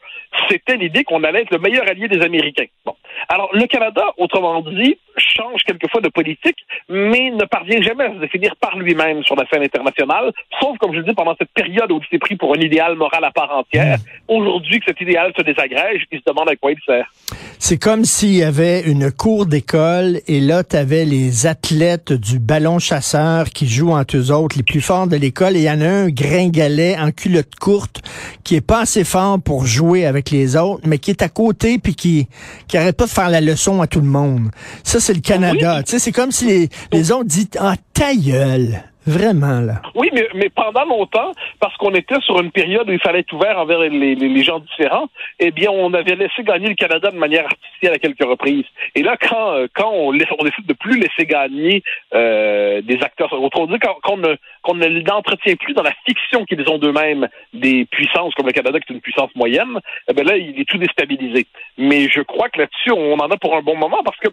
c'était 0.49 0.75
l'idée 0.75 1.03
qu'on 1.03 1.23
allait 1.23 1.41
être 1.41 1.51
le 1.51 1.59
meilleur 1.59 1.87
allié 1.87 2.07
des 2.07 2.21
Américains. 2.21 2.65
Bon. 2.85 2.95
Alors, 3.29 3.49
le 3.53 3.65
Canada, 3.67 4.03
autrement 4.17 4.61
dit, 4.61 4.97
change 5.17 5.63
quelquefois 5.63 6.01
de 6.01 6.09
politique, 6.09 6.57
mais 6.89 7.31
ne 7.31 7.45
parvient 7.45 7.81
jamais 7.81 8.05
à 8.05 8.13
se 8.13 8.19
définir 8.19 8.55
par 8.57 8.77
lui-même 8.77 9.23
sur 9.23 9.35
la 9.35 9.45
scène 9.47 9.63
internationale, 9.63 10.31
sauf, 10.59 10.77
comme 10.77 10.93
je 10.93 10.99
le 10.99 11.03
dis, 11.03 11.13
pendant 11.13 11.35
cette 11.37 11.51
période 11.51 11.91
où 11.91 11.99
il 11.99 12.07
s'est 12.09 12.19
pris 12.19 12.35
pour 12.35 12.55
un 12.55 12.59
idéal 12.59 12.95
moral 12.95 13.23
à 13.23 13.31
part 13.31 13.51
entière. 13.57 13.97
Aujourd'hui 14.27 14.79
que 14.79 14.85
cet 14.87 15.01
idéal 15.01 15.33
se 15.35 15.41
désagrège, 15.41 16.03
il 16.11 16.19
se 16.19 16.23
demande 16.25 16.49
à 16.49 16.55
quoi 16.55 16.71
il 16.71 16.77
sert. 16.85 17.11
C'est 17.59 17.81
comme 17.81 18.05
s'il 18.05 18.35
y 18.35 18.43
avait 18.43 18.81
une 18.81 19.11
cour 19.11 19.45
d'école 19.45 20.19
et 20.27 20.39
là, 20.39 20.63
tu 20.63 20.75
avais 20.75 21.05
les 21.05 21.47
athlètes 21.47 22.13
du 22.13 22.39
ballon 22.39 22.79
chasseur 22.79 23.49
qui 23.49 23.67
jouent 23.67 23.93
entre 23.93 24.17
eux 24.17 24.31
autres, 24.31 24.57
les 24.57 24.63
plus 24.63 24.81
forts 24.81 25.07
de 25.07 25.17
l'école, 25.17 25.55
et 25.55 25.59
il 25.59 25.65
y 25.65 25.71
en 25.71 25.81
a 25.81 25.87
un 25.87 26.09
gringalet 26.09 26.95
en 26.97 27.11
culotte 27.11 27.55
courte 27.59 28.01
qui 28.43 28.55
est 28.55 28.61
pas 28.61 28.81
assez 28.81 29.03
fort 29.03 29.39
pour 29.39 29.65
jouer 29.65 30.05
avec 30.05 30.31
les 30.31 30.55
autres, 30.55 30.83
mais 30.85 30.97
qui 30.97 31.11
est 31.11 31.21
à 31.21 31.29
côté 31.29 31.79
puis 31.79 31.95
qui, 31.95 32.27
qui 32.67 32.77
arrête 32.77 32.97
pas 32.97 33.05
de 33.05 33.09
faire 33.09 33.29
la 33.29 33.41
leçon 33.41 33.81
à 33.81 33.87
tout 33.87 34.01
le 34.01 34.07
monde. 34.07 34.49
Ça, 34.83 34.99
c'est 34.99 35.13
le 35.13 35.21
Canada. 35.21 35.83
Tu 35.83 35.91
sais, 35.91 35.99
c'est 35.99 36.11
comme 36.11 36.31
si 36.31 36.45
les, 36.45 36.69
les 36.91 37.11
autres 37.11 37.25
disent, 37.25 37.49
ah, 37.59 37.75
ta 37.93 38.15
gueule. 38.15 38.83
Vraiment, 39.07 39.61
là. 39.61 39.81
Oui, 39.95 40.09
mais, 40.13 40.27
mais 40.35 40.49
pendant 40.49 40.83
longtemps, 40.83 41.31
parce 41.61 41.75
qu'on 41.77 41.91
était 41.91 42.19
sur 42.25 42.41
une 42.41 42.51
période 42.51 42.89
où 42.89 42.91
il 42.91 42.99
fallait 42.99 43.19
être 43.19 43.31
ouvert 43.31 43.57
envers 43.57 43.79
les, 43.79 44.15
les, 44.15 44.43
gens 44.43 44.59
différents, 44.59 45.07
eh 45.39 45.51
bien, 45.51 45.71
on 45.71 45.93
avait 45.93 46.15
laissé 46.15 46.43
gagner 46.43 46.67
le 46.67 46.75
Canada 46.75 47.09
de 47.09 47.17
manière 47.17 47.45
artificielle 47.45 47.93
à 47.93 47.99
quelques 47.99 48.23
reprises. 48.23 48.65
Et 48.95 49.03
là, 49.03 49.15
quand, 49.15 49.53
euh, 49.53 49.67
quand 49.73 49.89
on, 49.93 50.09
on 50.09 50.43
décide 50.43 50.65
de 50.65 50.73
plus 50.73 50.99
laisser 50.99 51.25
gagner 51.25 51.83
euh, 52.13 52.81
des 52.81 53.01
acteurs, 53.01 53.31
autrement 53.31 53.67
dit, 53.67 53.79
quand, 53.79 53.95
qu'on 54.03 54.17
ne, 54.17 54.35
qu'on 54.61 54.75
ne 54.75 55.55
plus 55.55 55.73
dans 55.73 55.83
la 55.83 55.93
fiction 56.05 56.43
qu'ils 56.43 56.69
ont 56.69 56.77
d'eux-mêmes 56.77 57.29
des 57.53 57.85
puissances 57.85 58.33
comme 58.35 58.47
le 58.47 58.51
Canada, 58.51 58.77
qui 58.81 58.91
est 58.91 58.95
une 58.95 59.01
puissance 59.01 59.33
moyenne, 59.35 59.79
eh 60.09 60.13
bien 60.13 60.25
là, 60.25 60.35
il 60.35 60.59
est 60.59 60.65
tout 60.65 60.77
déstabilisé. 60.77 61.47
Mais 61.77 62.09
je 62.09 62.21
crois 62.21 62.49
que 62.49 62.59
là-dessus, 62.59 62.91
on 62.91 63.13
en 63.13 63.29
a 63.29 63.37
pour 63.37 63.55
un 63.55 63.61
bon 63.61 63.77
moment 63.77 64.03
parce 64.03 64.17
que, 64.17 64.27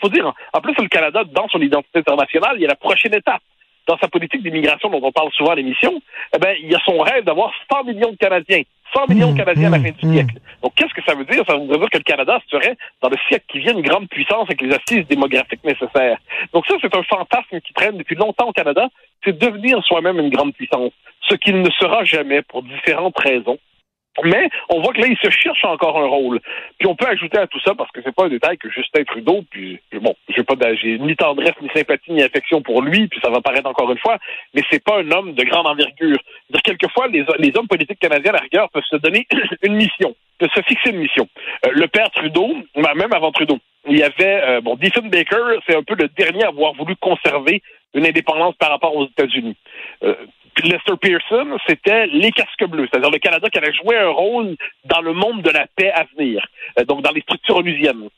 faut 0.00 0.10
dire, 0.10 0.30
en 0.52 0.60
plus, 0.60 0.74
le 0.78 0.88
Canada, 0.88 1.22
dans 1.32 1.48
son 1.48 1.60
identité 1.60 2.00
internationale, 2.00 2.56
il 2.56 2.62
y 2.62 2.66
a 2.66 2.68
la 2.68 2.74
prochaine 2.74 3.14
étape 3.14 3.40
dans 3.90 3.98
sa 3.98 4.06
politique 4.06 4.44
d'immigration 4.44 4.88
dont 4.88 5.00
on 5.02 5.10
parle 5.10 5.32
souvent 5.32 5.50
à 5.50 5.56
l'émission, 5.56 6.00
eh 6.32 6.38
ben, 6.38 6.54
il 6.62 6.70
y 6.70 6.74
a 6.76 6.78
son 6.84 6.98
rêve 6.98 7.24
d'avoir 7.24 7.50
100 7.72 7.84
millions 7.84 8.12
de 8.12 8.16
Canadiens. 8.16 8.62
100 8.94 9.08
millions 9.08 9.28
de 9.28 9.34
mmh, 9.34 9.38
Canadiens 9.38 9.66
à 9.66 9.70
la 9.70 9.78
mmh, 9.78 9.82
fin 9.82 9.90
du 9.90 10.06
mmh. 10.06 10.14
siècle. 10.14 10.34
Donc, 10.62 10.74
qu'est-ce 10.76 10.94
que 10.94 11.02
ça 11.04 11.14
veut 11.14 11.24
dire? 11.24 11.42
Ça 11.44 11.56
veut 11.56 11.66
dire 11.66 11.90
que 11.90 11.98
le 11.98 12.04
Canada 12.04 12.38
serait, 12.48 12.76
dans 13.02 13.08
le 13.08 13.16
siècle 13.28 13.46
qui 13.48 13.58
vient, 13.58 13.72
une 13.72 13.82
grande 13.82 14.08
puissance 14.08 14.46
avec 14.48 14.60
les 14.62 14.72
assises 14.72 15.06
démographiques 15.08 15.64
nécessaires. 15.64 16.18
Donc, 16.52 16.66
ça, 16.66 16.74
c'est 16.80 16.94
un 16.94 17.02
fantasme 17.02 17.60
qui 17.60 17.72
traîne 17.72 17.96
depuis 17.96 18.14
longtemps 18.14 18.48
au 18.48 18.52
Canada, 18.52 18.88
c'est 19.24 19.36
devenir 19.36 19.82
soi-même 19.84 20.20
une 20.20 20.30
grande 20.30 20.54
puissance. 20.54 20.92
Ce 21.28 21.34
qu'il 21.34 21.60
ne 21.60 21.70
sera 21.70 22.04
jamais 22.04 22.42
pour 22.42 22.62
différentes 22.62 23.18
raisons. 23.18 23.58
Mais 24.24 24.48
on 24.68 24.80
voit 24.80 24.92
que 24.92 25.00
là, 25.00 25.06
il 25.06 25.16
se 25.18 25.30
cherche 25.30 25.64
encore 25.64 25.98
un 25.98 26.06
rôle. 26.06 26.40
Puis 26.78 26.88
on 26.88 26.96
peut 26.96 27.06
ajouter 27.06 27.38
à 27.38 27.46
tout 27.46 27.60
ça, 27.60 27.74
parce 27.74 27.90
que 27.92 28.00
c'est 28.04 28.14
pas 28.14 28.24
un 28.24 28.28
détail 28.28 28.58
que 28.58 28.68
Justin 28.70 29.04
Trudeau, 29.04 29.44
puis 29.50 29.80
bon, 30.00 30.14
j'ai 30.28 30.42
pas 30.42 30.54
j'ai 30.74 30.98
ni 30.98 31.16
tendresse, 31.16 31.54
ni 31.62 31.68
sympathie, 31.74 32.12
ni 32.12 32.22
affection 32.22 32.60
pour 32.60 32.82
lui, 32.82 33.08
puis 33.08 33.20
ça 33.22 33.30
va 33.30 33.40
paraître 33.40 33.68
encore 33.68 33.90
une 33.90 33.98
fois, 33.98 34.18
mais 34.54 34.62
c'est 34.70 34.82
pas 34.82 34.98
un 34.98 35.10
homme 35.10 35.34
de 35.34 35.44
grande 35.44 35.66
envergure. 35.66 36.18
Dire 36.50 36.62
quelquefois, 36.62 37.08
les, 37.08 37.24
hommes 37.56 37.68
politiques 37.68 38.00
canadiens, 38.00 38.32
à 38.32 38.36
la 38.36 38.42
rigueur, 38.42 38.68
peuvent 38.70 38.82
se 38.88 38.96
donner 38.96 39.26
une 39.62 39.76
mission, 39.76 40.14
peuvent 40.38 40.50
se 40.54 40.62
fixer 40.62 40.90
une 40.90 40.98
mission. 40.98 41.28
Euh, 41.66 41.70
le 41.72 41.86
père 41.86 42.10
Trudeau, 42.10 42.56
même 42.76 43.12
avant 43.12 43.32
Trudeau, 43.32 43.58
il 43.88 43.98
y 43.98 44.02
avait, 44.02 44.42
euh, 44.42 44.60
bon, 44.60 44.76
Baker, 44.76 45.58
c'est 45.66 45.76
un 45.76 45.82
peu 45.82 45.94
le 45.94 46.08
dernier 46.08 46.44
à 46.44 46.48
avoir 46.48 46.74
voulu 46.74 46.96
conserver 46.96 47.62
une 47.94 48.06
indépendance 48.06 48.54
par 48.56 48.70
rapport 48.70 48.94
aux 48.94 49.06
États-Unis. 49.06 49.56
Euh, 50.02 50.14
Lester 50.62 50.96
Pearson, 51.00 51.56
c'était 51.66 52.06
les 52.06 52.32
casques 52.32 52.66
bleus, 52.66 52.88
c'est-à-dire 52.90 53.10
le 53.10 53.18
Canada 53.18 53.48
qui 53.48 53.58
allait 53.58 53.72
jouer 53.72 53.96
un 53.96 54.10
rôle 54.10 54.56
dans 54.84 55.00
le 55.00 55.12
monde 55.12 55.42
de 55.42 55.50
la 55.50 55.66
paix 55.74 55.90
à 55.90 56.04
venir, 56.16 56.46
euh, 56.78 56.84
donc 56.84 57.02
dans 57.02 57.12
les 57.12 57.22
structures 57.22 57.56
onusiennes. 57.56 58.08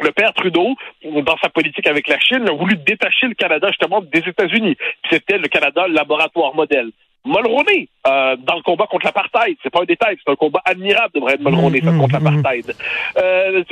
Le 0.00 0.12
père 0.12 0.32
Trudeau, 0.32 0.76
dans 1.04 1.36
sa 1.38 1.48
politique 1.48 1.88
avec 1.88 2.06
la 2.06 2.20
Chine, 2.20 2.48
a 2.48 2.52
voulu 2.52 2.76
détacher 2.76 3.26
le 3.26 3.34
Canada 3.34 3.66
justement 3.68 4.00
des 4.00 4.20
États-Unis. 4.20 4.76
C'était 5.10 5.38
le 5.38 5.48
Canada 5.48 5.88
laboratoire 5.88 6.54
modèle. 6.54 6.92
Mulroney, 7.24 7.88
euh, 8.06 8.36
dans 8.36 8.56
le 8.56 8.62
combat 8.62 8.86
contre 8.86 9.06
l'apartheid, 9.06 9.56
c'est 9.62 9.70
pas 9.70 9.82
un 9.82 9.86
détail, 9.86 10.16
c'est 10.24 10.30
un 10.30 10.36
combat 10.36 10.60
admirable 10.64 11.14
de 11.14 11.20
Brad 11.20 11.40
Mulroney 11.40 11.80
mm-hmm. 11.80 11.98
contre 11.98 12.14
l'apartheid. 12.14 12.74
Euh, 13.18 13.64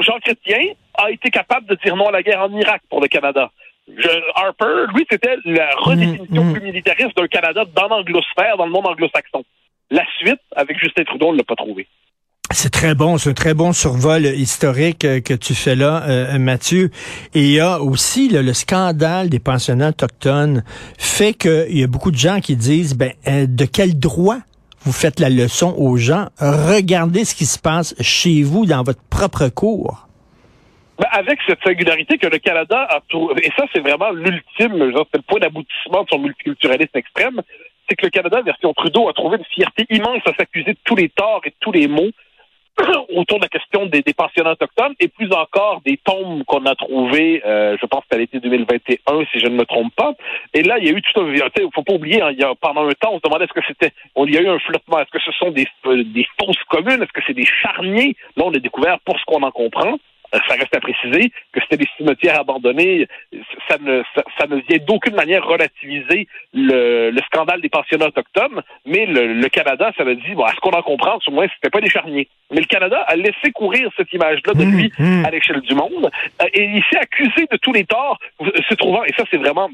Jean 0.00 0.18
Chrétien 0.18 0.72
a 0.94 1.10
été 1.10 1.30
capable 1.30 1.66
de 1.66 1.76
dire 1.76 1.94
non 1.94 2.08
à 2.08 2.12
la 2.12 2.22
guerre 2.22 2.42
en 2.42 2.52
Irak 2.52 2.82
pour 2.90 3.00
le 3.00 3.06
Canada. 3.06 3.50
Harper, 4.34 4.92
lui, 4.94 5.06
c'était 5.10 5.36
la 5.44 5.70
redéfinition 5.76 6.44
mm, 6.44 6.48
mm. 6.48 6.52
plus 6.52 6.62
militariste 6.62 7.16
d'un 7.16 7.26
Canada 7.26 7.64
dans 7.74 7.88
l'anglosphère, 7.88 8.56
dans 8.56 8.66
le 8.66 8.72
monde 8.72 8.86
anglo-saxon. 8.86 9.44
La 9.90 10.04
suite, 10.18 10.40
avec 10.54 10.78
Justin 10.78 11.04
Trudeau, 11.04 11.28
on 11.28 11.32
ne 11.32 11.38
l'a 11.38 11.44
pas 11.44 11.56
trouvé. 11.56 11.86
C'est 12.52 12.70
très 12.70 12.96
bon, 12.96 13.16
c'est 13.16 13.30
un 13.30 13.34
très 13.34 13.54
bon 13.54 13.72
survol 13.72 14.26
historique 14.26 15.04
euh, 15.04 15.20
que 15.20 15.34
tu 15.34 15.54
fais 15.54 15.76
là, 15.76 16.02
euh, 16.08 16.38
Mathieu. 16.38 16.90
Et 17.32 17.42
il 17.42 17.50
y 17.52 17.60
a 17.60 17.80
aussi 17.80 18.28
le 18.28 18.52
scandale 18.52 19.28
des 19.28 19.38
pensionnats 19.38 19.90
autochtones 19.90 20.64
fait 20.98 21.32
qu'il 21.32 21.78
y 21.78 21.84
a 21.84 21.86
beaucoup 21.86 22.10
de 22.10 22.16
gens 22.16 22.40
qui 22.40 22.56
disent, 22.56 22.96
ben, 22.96 23.12
euh, 23.28 23.46
de 23.46 23.64
quel 23.64 23.98
droit 23.98 24.38
vous 24.82 24.92
faites 24.92 25.20
la 25.20 25.30
leçon 25.30 25.74
aux 25.78 25.96
gens? 25.96 26.26
Regardez 26.40 27.24
ce 27.24 27.36
qui 27.36 27.46
se 27.46 27.58
passe 27.58 27.94
chez 28.00 28.42
vous 28.42 28.66
dans 28.66 28.82
votre 28.82 29.02
propre 29.10 29.48
cour. 29.48 30.08
Ben, 31.00 31.08
avec 31.12 31.38
cette 31.46 31.62
singularité 31.64 32.18
que 32.18 32.26
le 32.26 32.36
Canada 32.36 32.86
a 32.90 33.00
trouvé, 33.08 33.46
et 33.46 33.50
ça 33.56 33.64
c'est 33.72 33.80
vraiment 33.80 34.10
l'ultime, 34.10 34.92
c'est 35.10 35.16
le 35.16 35.22
point 35.22 35.40
d'aboutissement 35.40 36.02
de 36.02 36.08
son 36.10 36.18
multiculturalisme 36.18 36.98
extrême, 36.98 37.40
c'est 37.88 37.96
que 37.96 38.04
le 38.04 38.10
Canada, 38.10 38.42
version 38.42 38.74
Trudeau, 38.74 39.08
a 39.08 39.14
trouvé 39.14 39.38
une 39.38 39.44
fierté 39.46 39.86
immense 39.88 40.20
à 40.26 40.34
s'accuser 40.34 40.72
de 40.72 40.78
tous 40.84 40.96
les 40.96 41.08
torts 41.08 41.40
et 41.46 41.48
de 41.48 41.54
tous 41.58 41.72
les 41.72 41.88
maux 41.88 42.10
autour 43.16 43.38
de 43.38 43.44
la 43.44 43.48
question 43.48 43.86
des, 43.86 44.02
des, 44.02 44.12
pensionnats 44.12 44.52
autochtones 44.52 44.92
et 45.00 45.08
plus 45.08 45.32
encore 45.32 45.80
des 45.86 45.96
tombes 46.04 46.44
qu'on 46.44 46.66
a 46.66 46.74
trouvées, 46.74 47.42
euh, 47.46 47.78
je 47.80 47.86
pense 47.86 48.04
que 48.10 48.18
l'été 48.18 48.38
2021, 48.38 49.24
si 49.32 49.40
je 49.40 49.46
ne 49.46 49.56
me 49.56 49.64
trompe 49.64 49.94
pas. 49.96 50.12
Et 50.52 50.62
là, 50.62 50.76
il 50.78 50.84
y 50.84 50.88
a 50.88 50.92
eu 50.92 51.00
tout 51.00 51.18
un... 51.18 51.32
Il 51.32 51.42
faut 51.74 51.82
pas 51.82 51.94
oublier, 51.94 52.20
hein, 52.20 52.30
il 52.30 52.38
y 52.38 52.44
a, 52.44 52.54
pendant 52.54 52.86
un 52.86 52.92
temps, 52.92 53.12
on 53.12 53.16
se 53.16 53.22
demandait 53.24 53.46
est-ce 53.46 53.54
que 53.54 53.66
c'était... 53.66 53.92
Il 54.18 54.34
y 54.34 54.36
a 54.36 54.42
eu 54.42 54.48
un 54.48 54.58
flottement. 54.58 55.00
Est-ce 55.00 55.10
que 55.10 55.20
ce 55.20 55.32
sont 55.32 55.50
des, 55.50 55.66
euh, 55.86 56.04
des 56.04 56.26
fausses 56.38 56.62
communes? 56.68 57.02
Est-ce 57.02 57.12
que 57.12 57.22
c'est 57.26 57.34
des 57.34 57.46
charniers? 57.46 58.16
Là, 58.36 58.44
on 58.44 58.54
a 58.54 58.58
découvert, 58.58 59.00
pour 59.00 59.18
ce 59.18 59.24
qu'on 59.24 59.42
en 59.42 59.50
comprend, 59.50 59.98
ça 60.32 60.54
reste 60.54 60.74
à 60.74 60.80
préciser 60.80 61.30
que 61.52 61.60
c'était 61.60 61.76
des 61.76 61.88
cimetières 61.96 62.40
abandonnés. 62.40 63.06
Ça 63.68 63.78
ne, 63.80 64.02
ça, 64.14 64.46
ne 64.46 64.56
vient 64.68 64.78
d'aucune 64.86 65.14
manière 65.14 65.44
relativiser 65.44 66.28
le, 66.54 67.10
le, 67.10 67.20
scandale 67.22 67.60
des 67.60 67.68
pensionnats 67.68 68.06
autochtones, 68.06 68.62
mais 68.86 69.06
le, 69.06 69.48
Canada, 69.48 69.90
ça 69.96 70.04
veut 70.04 70.16
dire, 70.16 70.34
bon, 70.36 70.44
à 70.44 70.52
ce 70.52 70.60
qu'on 70.60 70.70
en 70.70 70.82
comprend, 70.82 71.18
au 71.26 71.30
moins, 71.30 71.46
c'était 71.54 71.70
pas 71.70 71.80
des 71.80 71.90
charniers. 71.90 72.28
Mais 72.50 72.60
le 72.60 72.66
Canada 72.66 73.00
a 73.06 73.16
laissé 73.16 73.50
courir 73.52 73.90
cette 73.96 74.12
image-là 74.12 74.54
de 74.54 74.64
mmh, 74.64 74.76
lui 74.76 74.92
mmh. 74.98 75.24
à 75.24 75.30
l'échelle 75.30 75.60
du 75.60 75.74
monde, 75.74 76.10
euh, 76.42 76.46
et 76.54 76.64
il 76.64 76.82
s'est 76.90 76.98
accusé 76.98 77.46
de 77.50 77.56
tous 77.56 77.72
les 77.72 77.84
torts, 77.84 78.18
se 78.40 78.74
trouvant, 78.74 79.04
et 79.04 79.12
ça 79.16 79.24
c'est 79.30 79.38
vraiment 79.38 79.70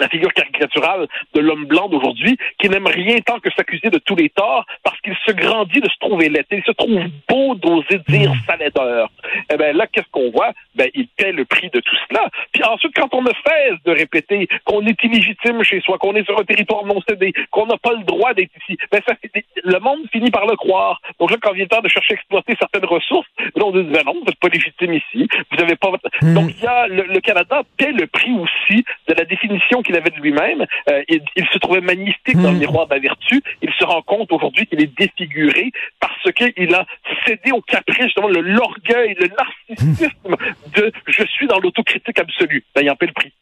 la 0.00 0.08
figure 0.08 0.32
caricaturale 0.32 1.06
de 1.34 1.40
l'homme 1.40 1.66
blanc 1.66 1.88
d'aujourd'hui, 1.88 2.36
qui 2.58 2.68
n'aime 2.68 2.86
rien 2.86 3.18
tant 3.20 3.38
que 3.40 3.50
s'accuser 3.56 3.90
de 3.90 3.98
tous 3.98 4.16
les 4.16 4.28
torts, 4.30 4.64
parce 4.82 5.00
qu'il 5.00 5.16
se 5.26 5.32
grandit 5.32 5.80
de 5.80 5.88
se 5.88 5.98
trouver 6.00 6.28
laid. 6.28 6.44
Il 6.50 6.62
se 6.64 6.72
trouve 6.72 7.00
beau 7.28 7.54
d'oser 7.54 7.98
dire 8.08 8.32
Mm. 8.32 8.38
sa 8.46 8.56
laideur. 8.56 9.10
Eh 9.52 9.56
ben 9.56 9.76
là, 9.76 9.86
qu'est-ce 9.86 10.08
qu'on 10.10 10.30
voit? 10.30 10.52
Ben, 10.74 10.88
il 10.94 11.06
paie 11.08 11.32
le 11.32 11.44
prix 11.44 11.70
de 11.70 11.80
tout 11.80 11.96
cela. 12.08 12.28
Puis 12.52 12.62
ensuite, 12.64 12.92
quand 12.94 13.08
on 13.14 13.22
ne 13.22 13.30
cesse 13.46 13.82
de 13.84 13.92
répéter 13.92 14.48
qu'on 14.64 14.84
est 14.86 15.02
illégitime 15.04 15.62
chez 15.62 15.80
soi, 15.80 15.98
qu'on 15.98 16.14
est 16.14 16.24
sur 16.24 16.38
un 16.38 16.44
territoire 16.44 16.84
non 16.84 17.00
cédé, 17.08 17.32
qu'on 17.50 17.66
n'a 17.66 17.76
pas 17.78 17.92
le 17.92 18.04
droit 18.04 18.34
d'être 18.34 18.50
ici, 18.62 18.76
ben 18.90 19.00
ça, 19.06 19.14
fait- 19.16 19.44
le 19.64 19.78
monde 19.80 20.00
finit 20.12 20.30
par 20.30 20.46
le 20.46 20.56
croire. 20.56 21.00
Donc 21.18 21.30
là, 21.30 21.36
quand 21.40 21.52
vient 21.52 21.64
le 21.64 21.68
temps 21.68 21.80
de 21.80 21.88
chercher 21.88 22.14
à 22.14 22.16
exploiter 22.16 22.54
certaines 22.58 22.84
ressources, 22.84 23.28
là, 23.54 23.64
on 23.64 23.70
dit, 23.72 23.82
ben 23.84 24.02
non, 24.04 24.14
vous 24.14 24.24
n'êtes 24.26 24.38
pas 24.40 24.48
légitime 24.48 24.94
ici, 24.94 25.28
vous 25.50 25.56
n'avez 25.56 25.76
pas 25.76 25.90
votre... 25.90 26.08
Mm. 26.22 26.34
Donc, 26.34 26.50
il 26.56 26.62
y 26.62 26.66
a, 26.66 26.86
le, 26.88 27.02
le 27.04 27.20
Canada 27.20 27.62
paie 27.76 27.92
le 27.92 28.06
prix 28.06 28.32
aussi 28.32 28.84
de 29.08 29.14
la 29.14 29.24
définition 29.24 29.82
qu'il 29.84 29.94
avait 29.96 30.10
de 30.10 30.16
lui-même. 30.20 30.66
Euh, 30.90 31.02
il, 31.08 31.20
il 31.36 31.46
se 31.52 31.58
trouvait 31.58 31.80
magnifique 31.80 32.36
dans 32.36 32.50
le 32.50 32.56
Mm. 32.56 32.60
miroir 32.60 32.88
de 32.88 32.94
la 32.94 33.00
vertu. 33.00 33.40
Il 33.62 33.70
se 33.78 33.84
rend 33.84 34.02
compte 34.02 34.32
aujourd'hui 34.32 34.66
qu'il 34.66 34.82
est 34.82 34.90
défiguré 34.98 35.70
parce 36.00 36.32
qu'il 36.32 36.74
a 36.74 36.84
cédé 37.26 37.52
au 37.52 37.60
caprice, 37.60 38.04
justement, 38.04 38.28
le- 38.28 38.40
l'orgueil, 38.40 39.14
le 39.20 39.28
narcissisme 39.38 40.36
de 40.76 40.92
je 41.06 41.24
suis 41.26 41.46
dans 41.46 41.60
l'autocritique 41.60 42.18
absolue. 42.18 42.64
Ben, 42.74 42.82
il 42.82 42.90
en 42.90 42.96
paie 42.96 43.06
le 43.06 43.12
prix. 43.12 43.32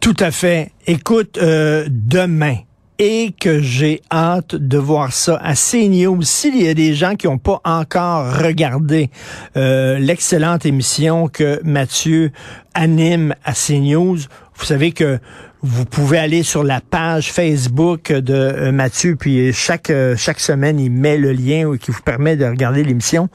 Tout 0.00 0.16
à 0.18 0.30
fait. 0.30 0.70
Écoute, 0.86 1.38
euh, 1.38 1.86
demain, 1.88 2.56
et 2.98 3.32
que 3.40 3.60
j'ai 3.62 4.00
hâte 4.12 4.54
de 4.54 4.78
voir 4.78 5.12
ça 5.12 5.36
à 5.42 5.54
CNews. 5.54 6.22
S'il 6.22 6.62
y 6.62 6.68
a 6.68 6.74
des 6.74 6.94
gens 6.94 7.16
qui 7.16 7.26
n'ont 7.26 7.38
pas 7.38 7.60
encore 7.64 8.38
regardé 8.44 9.08
euh, 9.56 9.98
l'excellente 9.98 10.66
émission 10.66 11.26
que 11.28 11.60
Mathieu 11.64 12.30
anime 12.74 13.34
à 13.44 13.52
CNews, 13.54 14.18
vous 14.54 14.64
savez 14.64 14.92
que 14.92 15.18
vous 15.62 15.84
pouvez 15.86 16.18
aller 16.18 16.42
sur 16.42 16.64
la 16.64 16.80
page 16.80 17.30
Facebook 17.30 18.12
de 18.12 18.34
euh, 18.34 18.72
Mathieu, 18.72 19.16
puis 19.16 19.52
chaque, 19.52 19.90
euh, 19.90 20.16
chaque 20.16 20.40
semaine, 20.40 20.80
il 20.80 20.90
met 20.90 21.16
le 21.16 21.32
lien 21.32 21.76
qui 21.76 21.90
vous 21.92 22.02
permet 22.02 22.36
de 22.36 22.44
regarder 22.44 22.82
l'émission. 22.82 23.28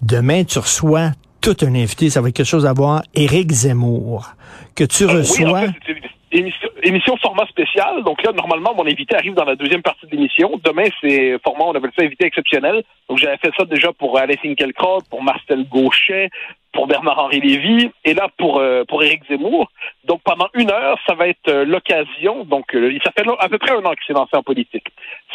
Demain, 0.00 0.44
tu 0.44 0.58
reçois 0.58 1.10
tout 1.40 1.56
un 1.62 1.74
invité, 1.74 2.08
ça 2.10 2.20
va 2.20 2.28
être 2.28 2.36
quelque 2.36 2.46
chose 2.46 2.66
à 2.66 2.72
voir, 2.72 3.02
Éric 3.14 3.50
Zemmour, 3.50 4.30
que 4.76 4.84
tu 4.84 5.04
Euh, 5.04 5.08
oui, 5.08 5.16
reçois. 5.18 5.58
en 5.58 5.62
fait, 5.62 5.70
c'est 5.86 5.92
une 5.92 6.38
émission, 6.44 6.68
émission 6.84 7.16
format 7.16 7.46
spécial. 7.46 8.04
Donc 8.04 8.22
là, 8.22 8.30
normalement, 8.32 8.74
mon 8.74 8.86
invité 8.86 9.16
arrive 9.16 9.34
dans 9.34 9.44
la 9.44 9.56
deuxième 9.56 9.82
partie 9.82 10.06
de 10.06 10.12
l'émission. 10.12 10.60
Demain, 10.64 10.84
c'est 11.00 11.36
format, 11.42 11.64
on 11.64 11.74
appelle 11.74 11.90
ça 11.98 12.04
invité 12.04 12.26
exceptionnel. 12.26 12.84
Donc 13.08 13.18
j'avais 13.18 13.38
fait 13.38 13.50
ça 13.58 13.64
déjà 13.64 13.92
pour 13.92 14.18
Alain 14.18 14.36
Finkielkraut, 14.40 15.00
pour 15.10 15.22
Marcel 15.22 15.66
Gauchet, 15.68 16.30
pour 16.72 16.86
Bernard-Henri 16.86 17.40
Lévy, 17.40 17.90
et 18.04 18.14
là 18.14 18.28
pour 18.38 18.58
euh, 18.58 18.84
pour 18.88 19.02
Éric 19.02 19.22
Zemmour. 19.28 19.68
Donc 20.04 20.20
pendant 20.22 20.48
une 20.54 20.70
heure, 20.70 20.98
ça 21.06 21.14
va 21.14 21.26
être 21.28 21.48
euh, 21.48 21.64
l'occasion. 21.64 22.44
Donc 22.44 22.74
euh, 22.74 22.96
ça 23.04 23.10
fait 23.16 23.24
à 23.38 23.48
peu 23.48 23.58
près 23.58 23.72
un 23.72 23.84
an 23.84 23.90
qu'il 23.90 24.04
s'est 24.06 24.12
lancé 24.12 24.36
en 24.36 24.42
politique. 24.42 24.86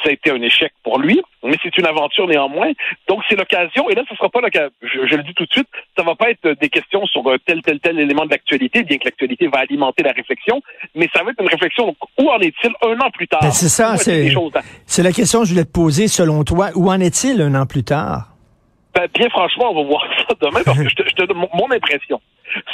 Ça 0.03 0.09
a 0.09 0.13
été 0.13 0.31
un 0.31 0.41
échec 0.41 0.71
pour 0.83 0.99
lui, 0.99 1.21
mais 1.43 1.55
c'est 1.63 1.77
une 1.77 1.85
aventure 1.85 2.27
néanmoins. 2.27 2.71
Donc 3.09 3.21
c'est 3.29 3.35
l'occasion. 3.35 3.89
Et 3.89 3.95
là, 3.95 4.03
ce 4.09 4.15
sera 4.15 4.29
pas 4.29 4.41
l'occasion. 4.41 4.69
Je, 4.81 5.05
je 5.07 5.15
le 5.15 5.23
dis 5.23 5.33
tout 5.33 5.45
de 5.45 5.51
suite, 5.51 5.67
ça 5.97 6.03
va 6.03 6.15
pas 6.15 6.29
être 6.29 6.49
des 6.59 6.69
questions 6.69 7.05
sur 7.07 7.25
euh, 7.29 7.37
tel 7.45 7.61
tel 7.61 7.79
tel 7.79 7.99
élément 7.99 8.25
de 8.25 8.31
l'actualité, 8.31 8.83
bien 8.83 8.97
que 8.97 9.05
l'actualité 9.05 9.47
va 9.47 9.59
alimenter 9.59 10.03
la 10.03 10.11
réflexion, 10.11 10.61
mais 10.95 11.09
ça 11.13 11.23
va 11.23 11.31
être 11.31 11.41
une 11.41 11.49
réflexion. 11.49 11.85
Donc, 11.87 11.97
où 12.19 12.29
en 12.29 12.39
est-il 12.39 12.71
un 12.81 12.99
an 12.99 13.09
plus 13.11 13.27
tard? 13.27 13.41
Ben, 13.41 13.51
c'est 13.51 13.69
ça, 13.69 13.91
à- 13.91 13.97
C'est 13.97 15.03
la 15.03 15.11
question 15.11 15.39
que 15.41 15.45
je 15.45 15.51
voulais 15.53 15.65
te 15.65 15.71
poser. 15.71 16.07
Selon 16.07 16.43
toi, 16.43 16.69
où 16.75 16.89
en 16.89 16.99
est-il 16.99 17.41
un 17.41 17.55
an 17.55 17.65
plus 17.65 17.83
tard? 17.83 18.34
Bien 19.13 19.29
franchement, 19.29 19.71
on 19.71 19.75
va 19.75 19.83
voir 19.83 20.05
ça 20.27 20.35
demain 20.39 20.61
parce 20.63 20.77
que 20.77 20.89
je 20.89 20.95
te, 20.95 21.09
je 21.09 21.15
te 21.15 21.23
donne 21.25 21.37
mon, 21.37 21.71
impression. 21.71 22.21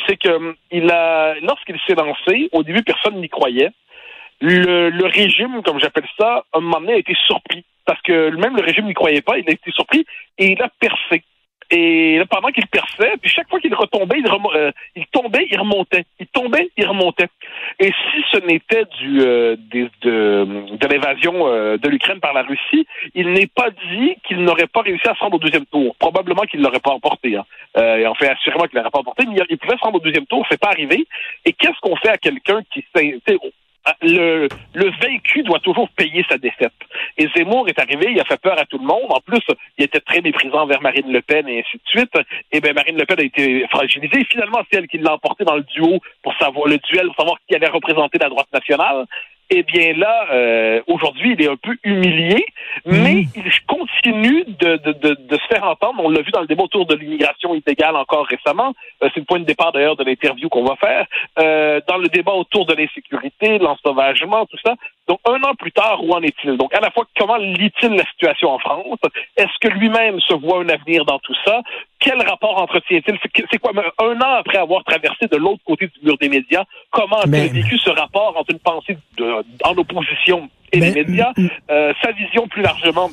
C'est 0.08 0.18
que 0.18 0.30
hum, 0.30 0.56
il 0.72 0.90
a, 0.92 1.36
lorsqu'il 1.42 1.80
s'est 1.88 1.96
lancé, 1.96 2.50
au 2.52 2.64
début, 2.64 2.84
personne 2.84 3.20
n'y 3.20 3.30
croyait. 3.30 3.72
Le, 4.40 4.90
le 4.90 5.06
régime, 5.06 5.62
comme 5.64 5.80
j'appelle 5.80 6.08
ça, 6.20 6.46
un 6.54 6.60
moment 6.60 6.80
donné, 6.80 6.94
a 6.94 6.98
été 6.98 7.16
surpris. 7.26 7.64
Parce 7.86 8.02
que 8.02 8.30
même 8.36 8.56
le 8.56 8.62
régime 8.62 8.86
n'y 8.86 8.94
croyait 8.94 9.22
pas, 9.22 9.38
il 9.38 9.50
a 9.50 9.54
été 9.54 9.72
surpris 9.72 10.06
et 10.38 10.52
il 10.52 10.62
a 10.62 10.70
percé. 10.80 11.24
Et 11.72 12.18
là, 12.18 12.26
pendant 12.26 12.50
qu'il 12.50 12.68
perçait, 12.68 13.14
puis 13.22 13.32
chaque 13.32 13.50
fois 13.50 13.60
qu'il 13.60 13.74
retombait, 13.74 14.20
il, 14.20 14.28
euh, 14.28 14.72
il 14.96 15.06
tombait, 15.08 15.48
il 15.50 15.58
remontait. 15.58 16.06
Il 16.20 16.28
tombait, 16.28 16.70
il 16.76 16.86
remontait. 16.86 17.30
Et 17.80 17.88
si 17.92 18.24
ce 18.32 18.38
n'était 18.46 18.86
du 19.00 19.22
euh, 19.22 19.56
des- 19.58 19.90
de, 20.02 20.78
de 20.78 20.88
l'invasion 20.88 21.48
euh, 21.48 21.78
de 21.78 21.90
l'Ukraine 21.90 22.20
par 22.20 22.34
la 22.34 22.44
Russie, 22.44 22.86
il 23.16 23.32
n'est 23.34 23.48
pas 23.48 23.70
dit 23.70 24.16
qu'il 24.28 24.44
n'aurait 24.44 24.68
pas 24.68 24.82
réussi 24.82 25.08
à 25.08 25.16
se 25.16 25.20
rendre 25.20 25.36
au 25.36 25.40
deuxième 25.40 25.66
tour. 25.66 25.96
Probablement 26.00 26.42
qu'il 26.44 26.60
ne 26.60 26.66
l'aurait 26.66 26.80
pas 26.80 26.92
emporté. 26.92 27.36
Hein. 27.38 27.46
Euh, 27.78 27.98
et 27.98 28.08
en 28.08 28.16
fait, 28.16 28.28
assurément 28.30 28.64
qu'il 28.66 28.76
ne 28.76 28.80
l'aurait 28.80 28.92
pas 28.92 29.00
emporté, 29.00 29.26
mais 29.28 29.36
il, 29.50 29.58
pouvait 29.58 29.78
se 29.78 29.82
rendre 29.82 29.96
au 29.98 30.02
deuxième 30.02 30.26
tour, 30.26 30.46
c'est 30.50 30.60
pas 30.60 30.70
arrivé. 30.70 31.08
Et 31.46 31.54
qu'est-ce 31.54 31.80
qu'on 31.82 31.96
fait 31.96 32.10
à 32.10 32.18
quelqu'un 32.18 32.62
qui 32.74 32.84
Le, 34.04 34.48
le 34.76 34.92
vaincu 35.02 35.42
doit 35.44 35.60
toujours 35.60 35.90
payer 35.90 36.24
sa 36.30 36.38
défaite. 36.38 36.74
Et 37.18 37.28
Zemmour 37.36 37.68
est 37.68 37.80
arrivé, 37.80 38.12
il 38.12 38.20
a 38.20 38.26
fait 38.26 38.40
peur 38.40 38.60
à 38.60 38.66
tout 38.66 38.78
le 38.78 38.86
monde. 38.86 39.10
En 39.10 39.20
plus, 39.22 39.42
il 39.78 39.86
était 39.86 40.00
très 40.00 40.22
méprisant 40.22 40.62
envers 40.62 40.82
Marine 40.82 41.12
Le 41.12 41.22
Pen 41.22 41.48
et 41.48 41.60
ainsi 41.60 41.78
de 41.78 41.90
suite. 42.00 42.14
Et 42.52 42.62
bien, 42.62 42.74
Marine 42.74 42.98
Le 42.98 43.06
Pen 43.06 43.20
a 43.20 43.24
été 43.24 43.66
fragilisée. 43.70 44.24
Finalement, 44.26 44.60
c'est 44.70 44.78
elle 44.78 44.88
qui 44.88 45.00
l'a 45.00 45.16
emporté 45.16 45.46
dans 45.46 45.56
le 45.56 45.64
duo 45.64 46.00
pour 46.22 46.36
savoir 46.38 46.68
le 46.68 46.78
duel, 46.78 47.08
pour 47.08 47.16
savoir 47.16 47.38
qui 47.48 47.56
allait 47.56 47.68
représenter 47.70 48.20
la 48.20 48.30
droite 48.30 48.52
nationale. 48.54 49.06
Eh 49.54 49.64
bien 49.64 49.92
là, 49.94 50.28
euh, 50.32 50.82
aujourd'hui, 50.88 51.36
il 51.38 51.42
est 51.42 51.50
un 51.50 51.58
peu 51.58 51.76
humilié, 51.84 52.46
mais 52.86 53.26
il 53.36 53.52
continue 53.68 54.46
de, 54.46 54.78
de, 54.78 54.94
de, 54.94 55.14
de 55.14 55.36
se 55.36 55.48
faire 55.54 55.66
entendre. 55.66 56.02
On 56.02 56.10
l'a 56.10 56.22
vu 56.22 56.32
dans 56.32 56.40
le 56.40 56.48
débat 56.48 56.64
autour 56.64 56.86
de 56.86 56.96
l'immigration 56.96 57.54
illégale 57.54 57.98
encore 57.98 58.26
récemment. 58.28 58.74
Euh, 59.04 59.10
c'est 59.14 59.20
le 59.20 59.26
point 59.26 59.40
de 59.40 59.44
départ 59.44 59.74
d'ailleurs 59.74 59.98
de 59.98 60.06
l'interview 60.06 60.48
qu'on 60.48 60.64
va 60.64 60.78
faire. 60.78 61.06
Euh, 61.38 61.82
dans 61.86 61.98
le 61.98 62.08
débat 62.08 62.32
autour 62.32 62.66
de 62.66 62.74
l'insécurité, 62.74 63.58
l'ensauvagement, 63.60 64.46
tout 64.46 64.58
ça. 64.64 64.76
Donc 65.08 65.20
un 65.28 65.42
an 65.44 65.56
plus 65.56 65.72
tard, 65.72 66.04
où 66.04 66.14
en 66.14 66.22
est-il? 66.22 66.56
Donc 66.58 66.74
à 66.76 66.80
la 66.80 66.92
fois, 66.92 67.06
comment 67.18 67.36
lit-il 67.38 67.90
la 67.96 68.06
situation 68.06 68.50
en 68.52 68.60
France? 68.60 69.00
Est-ce 69.36 69.58
que 69.60 69.68
lui-même 69.74 70.20
se 70.22 70.34
voit 70.34 70.60
un 70.62 70.70
avenir 70.70 71.04
dans 71.06 71.20
tout 71.20 71.36
ça? 71.46 71.62
Quel 72.00 72.22
rapport 72.22 72.62
entretient-il? 72.62 73.18
C'est 73.52 73.58
quoi? 73.58 73.72
Un 74.00 74.16
an 74.22 74.36
après 74.40 74.58
avoir 74.58 74.84
traversé 74.84 75.28
de 75.28 75.38
l'autre 75.38 75.62
côté 75.66 75.88
du 75.88 76.06
mur 76.06 76.18
des 76.20 76.30
médias 76.30 76.64
Comment 76.92 77.18
a-t-il 77.18 77.52
vécu 77.52 77.78
ce 77.78 77.90
rapport 77.90 78.36
entre 78.38 78.52
une 78.52 78.60
pensée 78.60 78.98
de- 79.18 79.44
en 79.66 79.76
opposition 79.78 80.50
et 80.72 80.80
Mais- 80.80 80.92
les 80.92 81.04
médias, 81.04 81.34
euh, 81.70 81.94
sa 82.02 82.12
vision 82.12 82.48
plus 82.48 82.62
largement? 82.62 83.10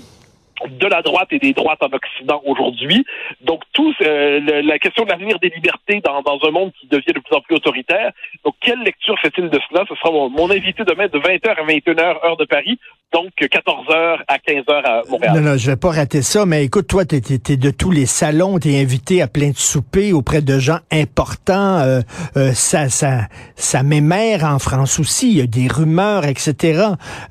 De 0.69 0.87
la 0.87 1.03
droite 1.03 1.29
et 1.31 1.39
des 1.39 1.53
droites 1.53 1.83
en 1.83 1.89
Occident 1.95 2.41
aujourd'hui. 2.47 3.05
Donc, 3.43 3.63
tout 3.73 3.93
euh, 4.03 4.41
la 4.63 4.79
question 4.79 5.05
de 5.05 5.11
l'avenir 5.11 5.39
des 5.39 5.51
libertés 5.51 6.01
dans, 6.05 6.23
dans 6.23 6.39
un 6.47 6.51
monde 6.51 6.73
qui 6.81 6.87
devient 6.89 7.13
de 7.15 7.21
plus 7.21 7.37
en 7.37 7.41
plus 7.41 7.57
autoritaire. 7.57 8.13
Donc, 8.45 8.55
quelle 8.61 8.81
lecture 8.83 9.15
fait-il 9.21 9.49
de 9.51 9.59
cela? 9.71 9.85
Ce 9.89 9.95
sera 9.95 10.11
mon, 10.11 10.29
mon 10.31 10.51
invité 10.51 10.83
demain 10.85 11.07
de 11.07 11.19
20h 11.19 11.49
à 11.49 11.65
21h, 11.65 12.27
heure 12.27 12.37
de 12.37 12.45
Paris. 12.45 12.79
Donc, 13.13 13.31
14h 13.41 14.19
à 14.29 14.37
15h 14.37 14.83
à 14.85 15.03
Montréal. 15.09 15.35
Non, 15.37 15.41
non, 15.53 15.57
je 15.57 15.71
vais 15.71 15.77
pas 15.77 15.91
rater 15.91 16.21
ça, 16.21 16.45
mais 16.45 16.65
écoute, 16.65 16.87
toi, 16.89 17.05
t'es, 17.07 17.21
t'es- 17.23 17.39
t'es 17.39 17.57
de 17.57 17.71
tous 17.71 17.91
les 17.91 18.05
salons, 18.05 18.59
t'es 18.59 18.79
invité 18.81 19.23
à 19.23 19.29
plein 19.29 19.49
de 19.51 19.57
soupers 19.57 20.13
auprès 20.13 20.43
de 20.43 20.59
gens 20.59 20.79
importants. 20.93 21.79
Euh, 21.79 22.01
euh, 22.37 22.53
ça, 22.53 22.89
ça, 22.91 23.21
ça 23.57 23.83
m'émère 23.83 24.45
en 24.45 24.59
France 24.59 24.99
aussi. 24.99 25.31
Il 25.31 25.39
y 25.39 25.41
a 25.41 25.47
des 25.47 25.69
rumeurs, 25.69 26.27
etc. 26.27 26.83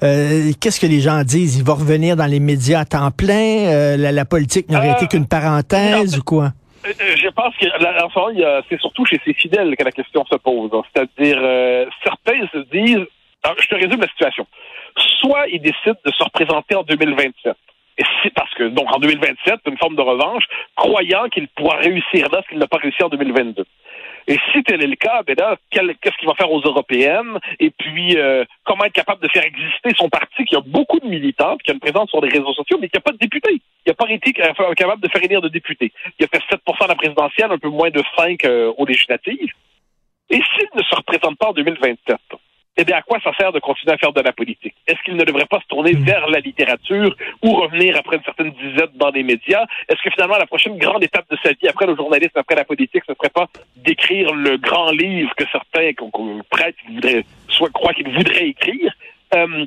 Euh, 0.03 0.51
qu'est-ce 0.60 0.79
que 0.79 0.88
les 0.88 1.00
gens 1.00 1.24
disent? 1.24 1.57
Il 1.57 1.63
va 1.63 1.74
revenir 1.74 2.15
dans 2.15 2.25
les 2.25 2.39
médias 2.39 2.79
à 2.81 2.86
temps 2.86 3.12
plein? 3.17 3.67
Euh, 3.67 3.97
la, 3.97 4.12
la 4.12 4.25
politique 4.25 4.69
n'aurait 4.69 4.89
Euh, 4.91 4.95
été 4.95 5.07
qu'une 5.07 5.27
parenthèse 5.27 6.17
ou 6.17 6.24
quoi? 6.24 6.51
Euh, 6.86 6.91
euh, 7.01 7.15
Je 7.17 7.27
pense 7.29 7.53
que 7.57 7.65
là, 7.65 8.07
c'est 8.69 8.79
surtout 8.79 9.05
chez 9.05 9.19
ses 9.25 9.33
fidèles 9.33 9.75
que 9.75 9.83
la 9.83 9.91
question 9.91 10.24
se 10.31 10.36
pose. 10.38 10.69
hein. 10.74 10.81
C'est-à-dire, 10.93 11.39
euh, 11.41 11.86
certains 12.03 12.39
se 12.53 12.59
disent, 12.71 13.05
alors, 13.43 13.57
je 13.59 13.67
te 13.67 13.75
résume 13.75 14.00
la 14.01 14.07
situation. 14.07 14.45
Soit 15.19 15.47
ils 15.51 15.62
décident 15.62 16.00
de 16.05 16.12
se 16.12 16.24
représenter 16.24 16.75
en 16.75 16.83
2027. 16.83 17.55
Et 18.00 18.03
si, 18.21 18.29
parce 18.29 18.53
que, 18.53 18.65
donc, 18.69 18.88
en 18.95 19.00
2027, 19.00 19.55
une 19.67 19.77
forme 19.77 19.95
de 19.95 20.01
revanche, 20.01 20.43
croyant 20.75 21.27
qu'il 21.29 21.47
pourra 21.50 21.77
réussir 21.77 22.29
là 22.31 22.41
ce 22.43 22.50
qu'il 22.50 22.59
n'a 22.59 22.67
pas 22.67 22.77
réussi 22.77 23.01
en 23.03 23.09
2022. 23.09 23.65
Et 24.29 24.38
si 24.51 24.62
tel 24.63 24.84
est 24.84 24.88
le 24.88 24.96
cas, 24.98 25.24
ben 25.25 25.36
là, 25.38 25.55
qu'est-ce 25.72 26.17
qu'il 26.17 26.27
va 26.27 26.36
faire 26.36 26.51
aux 26.51 26.60
européennes? 26.60 27.39
Et 27.60 27.69
puis, 27.72 28.17
euh, 28.17 28.43
comment 28.65 28.84
être 28.84 28.93
capable 28.93 29.22
de 29.22 29.29
faire 29.29 29.46
exister 29.46 29.91
son 29.96 30.10
parti 30.10 30.43
qui 30.43 30.55
a 30.55 30.60
beaucoup 30.60 31.00
de 31.00 31.07
militants, 31.07 31.55
qui 31.57 31.72
a 31.72 31.74
une 31.74 31.79
présence 31.79 32.10
sur 32.10 32.19
les 32.22 32.29
réseaux 32.29 32.53
sociaux, 32.53 32.77
mais 32.81 32.89
qui 32.89 32.98
n'a 32.98 33.01
pas 33.01 33.13
de 33.13 33.17
députés? 33.19 33.62
Il 33.86 33.89
n'a 33.89 33.93
pas 33.93 34.10
été 34.12 34.34
ca- 34.36 34.53
capable 34.75 35.01
de 35.01 35.07
faire 35.10 35.24
élire 35.24 35.41
de 35.41 35.48
députés. 35.48 35.93
Il 36.19 36.25
a 36.25 36.27
fait 36.27 36.43
7% 36.53 36.84
à 36.84 36.88
la 36.88 36.96
présidentielle, 36.96 37.51
un 37.51 37.57
peu 37.57 37.69
moins 37.69 37.89
de 37.89 38.03
5 38.17 38.43
euh, 38.43 38.74
aux 38.77 38.86
législatives. 38.86 39.53
Et 40.29 40.36
s'il 40.41 40.67
ne 40.75 40.84
se 40.84 40.96
représente 40.96 41.38
pas 41.38 41.48
en 41.48 41.53
2027, 41.53 42.17
eh 42.77 42.84
bien, 42.86 42.98
à 42.98 43.01
quoi 43.01 43.19
ça 43.24 43.31
sert 43.38 43.51
de 43.51 43.60
continuer 43.60 43.93
à 43.93 43.98
faire 43.98 44.13
de 44.13 44.22
la 44.22 44.31
politique? 44.31 44.75
Est-ce 44.88 45.01
qu'il 45.03 45.15
ne 45.15 45.24
devrait 45.24 45.46
pas 45.48 45.60
se 45.60 45.67
tourner 45.67 45.93
vers 45.93 46.27
la 46.29 46.39
littérature 46.39 47.15
ou 47.43 47.53
revenir 47.55 47.98
après 47.98 48.17
une 48.17 48.24
certaine 48.24 48.51
disette 48.51 48.96
dans 48.96 49.10
les 49.10 49.24
médias? 49.24 49.65
Est-ce 49.89 50.01
que 50.03 50.10
finalement, 50.12 50.38
la 50.38 50.46
prochaine 50.46 50.77
grande 50.77 51.03
étape 51.03 51.25
de 51.29 51.38
sa 51.43 51.51
vie, 51.53 51.67
après 51.67 51.88
le 51.88 51.96
journalisme, 51.96 52.38
après 52.38 52.55
la 52.55 52.65
politique, 52.65 53.03
ce 53.07 53.13
serait 53.15 53.29
pas 53.29 53.48
d'écrire 53.75 54.34
le 54.34 54.57
grand 54.57 54.91
livre 54.91 55.34
que 55.36 55.46
certains 55.51 55.93
qu'on- 55.93 56.12
qu'on 56.12 56.41
prêtent, 56.50 56.75
voudraient, 56.89 57.24
soit 57.50 57.72
croient 57.72 57.93
qu'ils 57.93 58.10
voudraient 58.13 58.48
écrire? 58.50 58.93
Euh, 59.36 59.65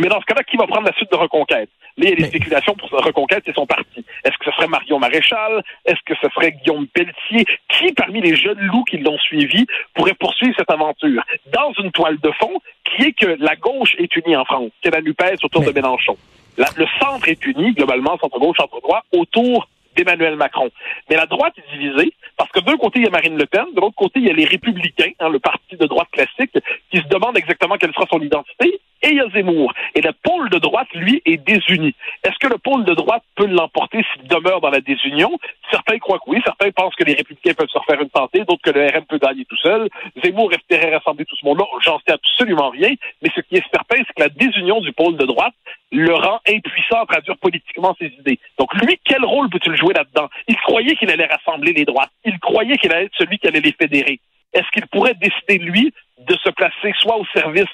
mais 0.00 0.08
dans 0.08 0.20
ce 0.20 0.26
cas-là, 0.26 0.42
qui 0.44 0.56
va 0.56 0.66
prendre 0.66 0.86
la 0.86 0.92
suite 0.94 1.10
de 1.10 1.16
Reconquête? 1.16 1.70
Là, 1.98 2.04
il 2.04 2.10
y 2.10 2.12
a 2.12 2.16
des 2.16 2.22
Mais- 2.22 2.28
spéculations 2.28 2.74
pour 2.74 2.90
Reconquête, 2.90 3.42
c'est 3.46 3.54
son 3.54 3.66
parti. 3.66 4.04
Est-ce 4.24 4.36
que 4.38 4.44
ce 4.44 4.50
serait 4.52 4.66
Marion 4.66 4.98
Maréchal? 4.98 5.62
Est-ce 5.84 6.00
que 6.04 6.14
ce 6.20 6.28
serait 6.34 6.52
Guillaume 6.52 6.86
Pelletier? 6.88 7.46
Qui, 7.68 7.92
parmi 7.92 8.20
les 8.20 8.36
jeunes 8.36 8.60
loups 8.60 8.84
qui 8.84 8.98
l'ont 8.98 9.18
suivi, 9.18 9.66
pourrait 9.94 10.14
poursuivre 10.14 10.54
cette 10.58 10.70
aventure? 10.70 11.22
Dans 11.52 11.72
une 11.82 11.90
toile 11.92 12.18
de 12.18 12.30
fond 12.32 12.60
qui 12.84 13.04
est 13.04 13.12
que 13.12 13.36
la 13.40 13.56
gauche 13.56 13.94
est 13.98 14.14
unie 14.16 14.36
en 14.36 14.44
France, 14.44 14.70
que 14.82 14.90
la 14.90 15.00
NUPES 15.00 15.42
autour 15.42 15.62
de 15.62 15.72
Mélenchon? 15.72 16.16
le 16.58 16.86
centre 16.98 17.28
est 17.28 17.44
uni, 17.46 17.72
globalement, 17.72 18.16
centre-gauche, 18.18 18.56
centre-droit, 18.58 19.02
autour 19.12 19.68
d'Emmanuel 19.94 20.36
Macron. 20.36 20.70
Mais 21.10 21.16
la 21.16 21.26
droite 21.26 21.54
est 21.58 21.76
divisée 21.78 22.12
parce 22.36 22.50
que 22.50 22.60
d'un 22.60 22.76
côté, 22.76 22.98
il 23.00 23.04
y 23.04 23.08
a 23.08 23.10
Marine 23.10 23.36
Le 23.36 23.46
Pen, 23.46 23.64
de 23.74 23.80
l'autre 23.80 23.94
côté, 23.94 24.20
il 24.20 24.26
y 24.26 24.30
a 24.30 24.34
les 24.34 24.44
Républicains, 24.44 25.10
hein, 25.20 25.28
le 25.28 25.38
parti 25.38 25.76
de 25.76 25.86
droite 25.86 26.08
classique, 26.12 26.52
qui 26.90 26.98
se 26.98 27.08
demande 27.08 27.36
exactement 27.36 27.76
quelle 27.76 27.92
sera 27.92 28.06
son 28.10 28.20
identité, 28.20 28.80
et 29.06 29.10
il 29.10 29.16
y 29.16 29.20
a 29.20 29.28
Zemmour. 29.28 29.72
Et 29.94 30.00
le 30.00 30.12
pôle 30.12 30.50
de 30.50 30.58
droite, 30.58 30.88
lui, 30.94 31.22
est 31.24 31.36
désuni. 31.36 31.94
Est-ce 32.24 32.38
que 32.40 32.48
le 32.48 32.58
pôle 32.58 32.84
de 32.84 32.94
droite 32.94 33.22
peut 33.36 33.46
l'emporter 33.46 34.04
s'il 34.12 34.26
demeure 34.26 34.60
dans 34.60 34.70
la 34.70 34.80
désunion? 34.80 35.38
Certains 35.70 35.98
croient 35.98 36.18
que 36.18 36.28
oui, 36.28 36.42
certains 36.44 36.70
pensent 36.72 36.94
que 36.96 37.04
les 37.04 37.14
républicains 37.14 37.54
peuvent 37.54 37.68
se 37.68 37.78
refaire 37.78 38.00
une 38.00 38.10
santé, 38.14 38.40
d'autres 38.40 38.62
que 38.62 38.70
le 38.70 38.86
RM 38.86 39.04
peut 39.06 39.18
gagner 39.18 39.44
tout 39.44 39.56
seul. 39.58 39.88
Zemmour 40.22 40.52
espérait 40.52 40.96
rassembler 40.96 41.24
tout 41.24 41.36
ce 41.36 41.44
monde-là, 41.46 41.64
j'en 41.84 42.00
sais 42.06 42.14
absolument 42.14 42.70
rien, 42.70 42.90
mais 43.22 43.30
ce 43.34 43.40
qui 43.42 43.56
est 43.56 43.64
certain, 43.72 43.96
c'est 43.98 44.14
que 44.14 44.22
la 44.22 44.28
désunion 44.28 44.80
du 44.80 44.92
pôle 44.92 45.16
de 45.16 45.24
droite 45.24 45.54
le 45.92 46.12
rend 46.12 46.40
impuissant 46.48 47.02
à 47.02 47.06
traduire 47.06 47.36
politiquement 47.38 47.94
ses 48.00 48.06
idées. 48.06 48.40
Donc 48.58 48.74
lui, 48.74 48.98
quel 49.04 49.24
rôle 49.24 49.48
peut-il 49.50 49.76
jouer 49.76 49.94
là-dedans? 49.94 50.28
Il 50.48 50.56
croyait 50.56 50.96
qu'il 50.96 51.10
allait 51.10 51.26
rassembler 51.26 51.72
les 51.72 51.84
droites. 51.84 52.10
Il 52.24 52.38
croyait 52.40 52.76
qu'il 52.76 52.92
allait 52.92 53.04
être 53.04 53.16
celui 53.16 53.38
qui 53.38 53.46
allait 53.46 53.60
les 53.60 53.72
fédérer. 53.72 54.18
Est-ce 54.52 54.68
qu'il 54.72 54.86
pourrait 54.88 55.14
décider, 55.14 55.58
lui, 55.58 55.92
de 56.18 56.36
se 56.42 56.50
placer 56.50 56.92
soit 56.98 57.18
au 57.18 57.26
service 57.34 57.68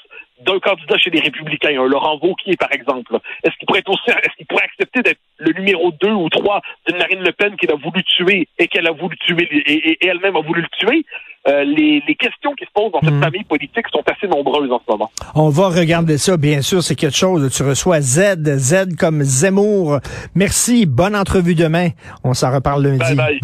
d'un 0.44 0.58
candidat 0.58 0.98
chez 0.98 1.10
les 1.10 1.20
Républicains, 1.20 1.80
un 1.80 1.86
Laurent 1.86 2.18
Wauquiez, 2.20 2.56
par 2.56 2.72
exemple. 2.72 3.18
Est-ce 3.44 3.56
qu'il 3.56 3.66
pourrait 3.66 3.80
être 3.80 3.92
est-ce 3.92 4.36
qu'il 4.36 4.46
pourrait 4.46 4.64
accepter 4.64 5.02
d'être 5.02 5.20
le 5.38 5.52
numéro 5.52 5.92
2 6.00 6.10
ou 6.10 6.28
3 6.28 6.60
d'une 6.88 6.98
Marine 6.98 7.20
Le 7.20 7.32
Pen 7.32 7.56
qu'il 7.56 7.70
a 7.70 7.76
voulu 7.76 8.02
tuer 8.04 8.48
et 8.58 8.68
qu'elle 8.68 8.86
a 8.86 8.92
voulu 8.92 9.16
tuer 9.18 9.48
et, 9.50 10.06
elle-même 10.06 10.36
a 10.36 10.40
voulu 10.40 10.62
le 10.62 10.68
tuer? 10.78 11.04
Euh, 11.48 11.64
les, 11.64 12.00
questions 12.14 12.52
qui 12.52 12.64
se 12.64 12.70
posent 12.72 12.92
dans 12.92 13.00
cette 13.00 13.14
hmm. 13.14 13.22
famille 13.22 13.42
politique 13.42 13.86
sont 13.92 14.04
assez 14.06 14.28
nombreuses 14.28 14.70
en 14.70 14.78
ce 14.78 14.92
moment. 14.92 15.10
On 15.34 15.48
va 15.48 15.70
regarder 15.70 16.16
ça, 16.16 16.36
bien 16.36 16.62
sûr, 16.62 16.84
c'est 16.84 16.94
quelque 16.94 17.16
chose. 17.16 17.52
Tu 17.52 17.64
reçois 17.64 18.00
Z, 18.00 18.44
Z 18.58 18.96
comme 18.96 19.22
Zemmour. 19.24 19.98
Merci, 20.36 20.86
bonne 20.86 21.16
entrevue 21.16 21.56
demain. 21.56 21.88
On 22.22 22.32
s'en 22.32 22.52
reparle 22.52 22.86
lundi. 22.86 23.16
bye. 23.16 23.40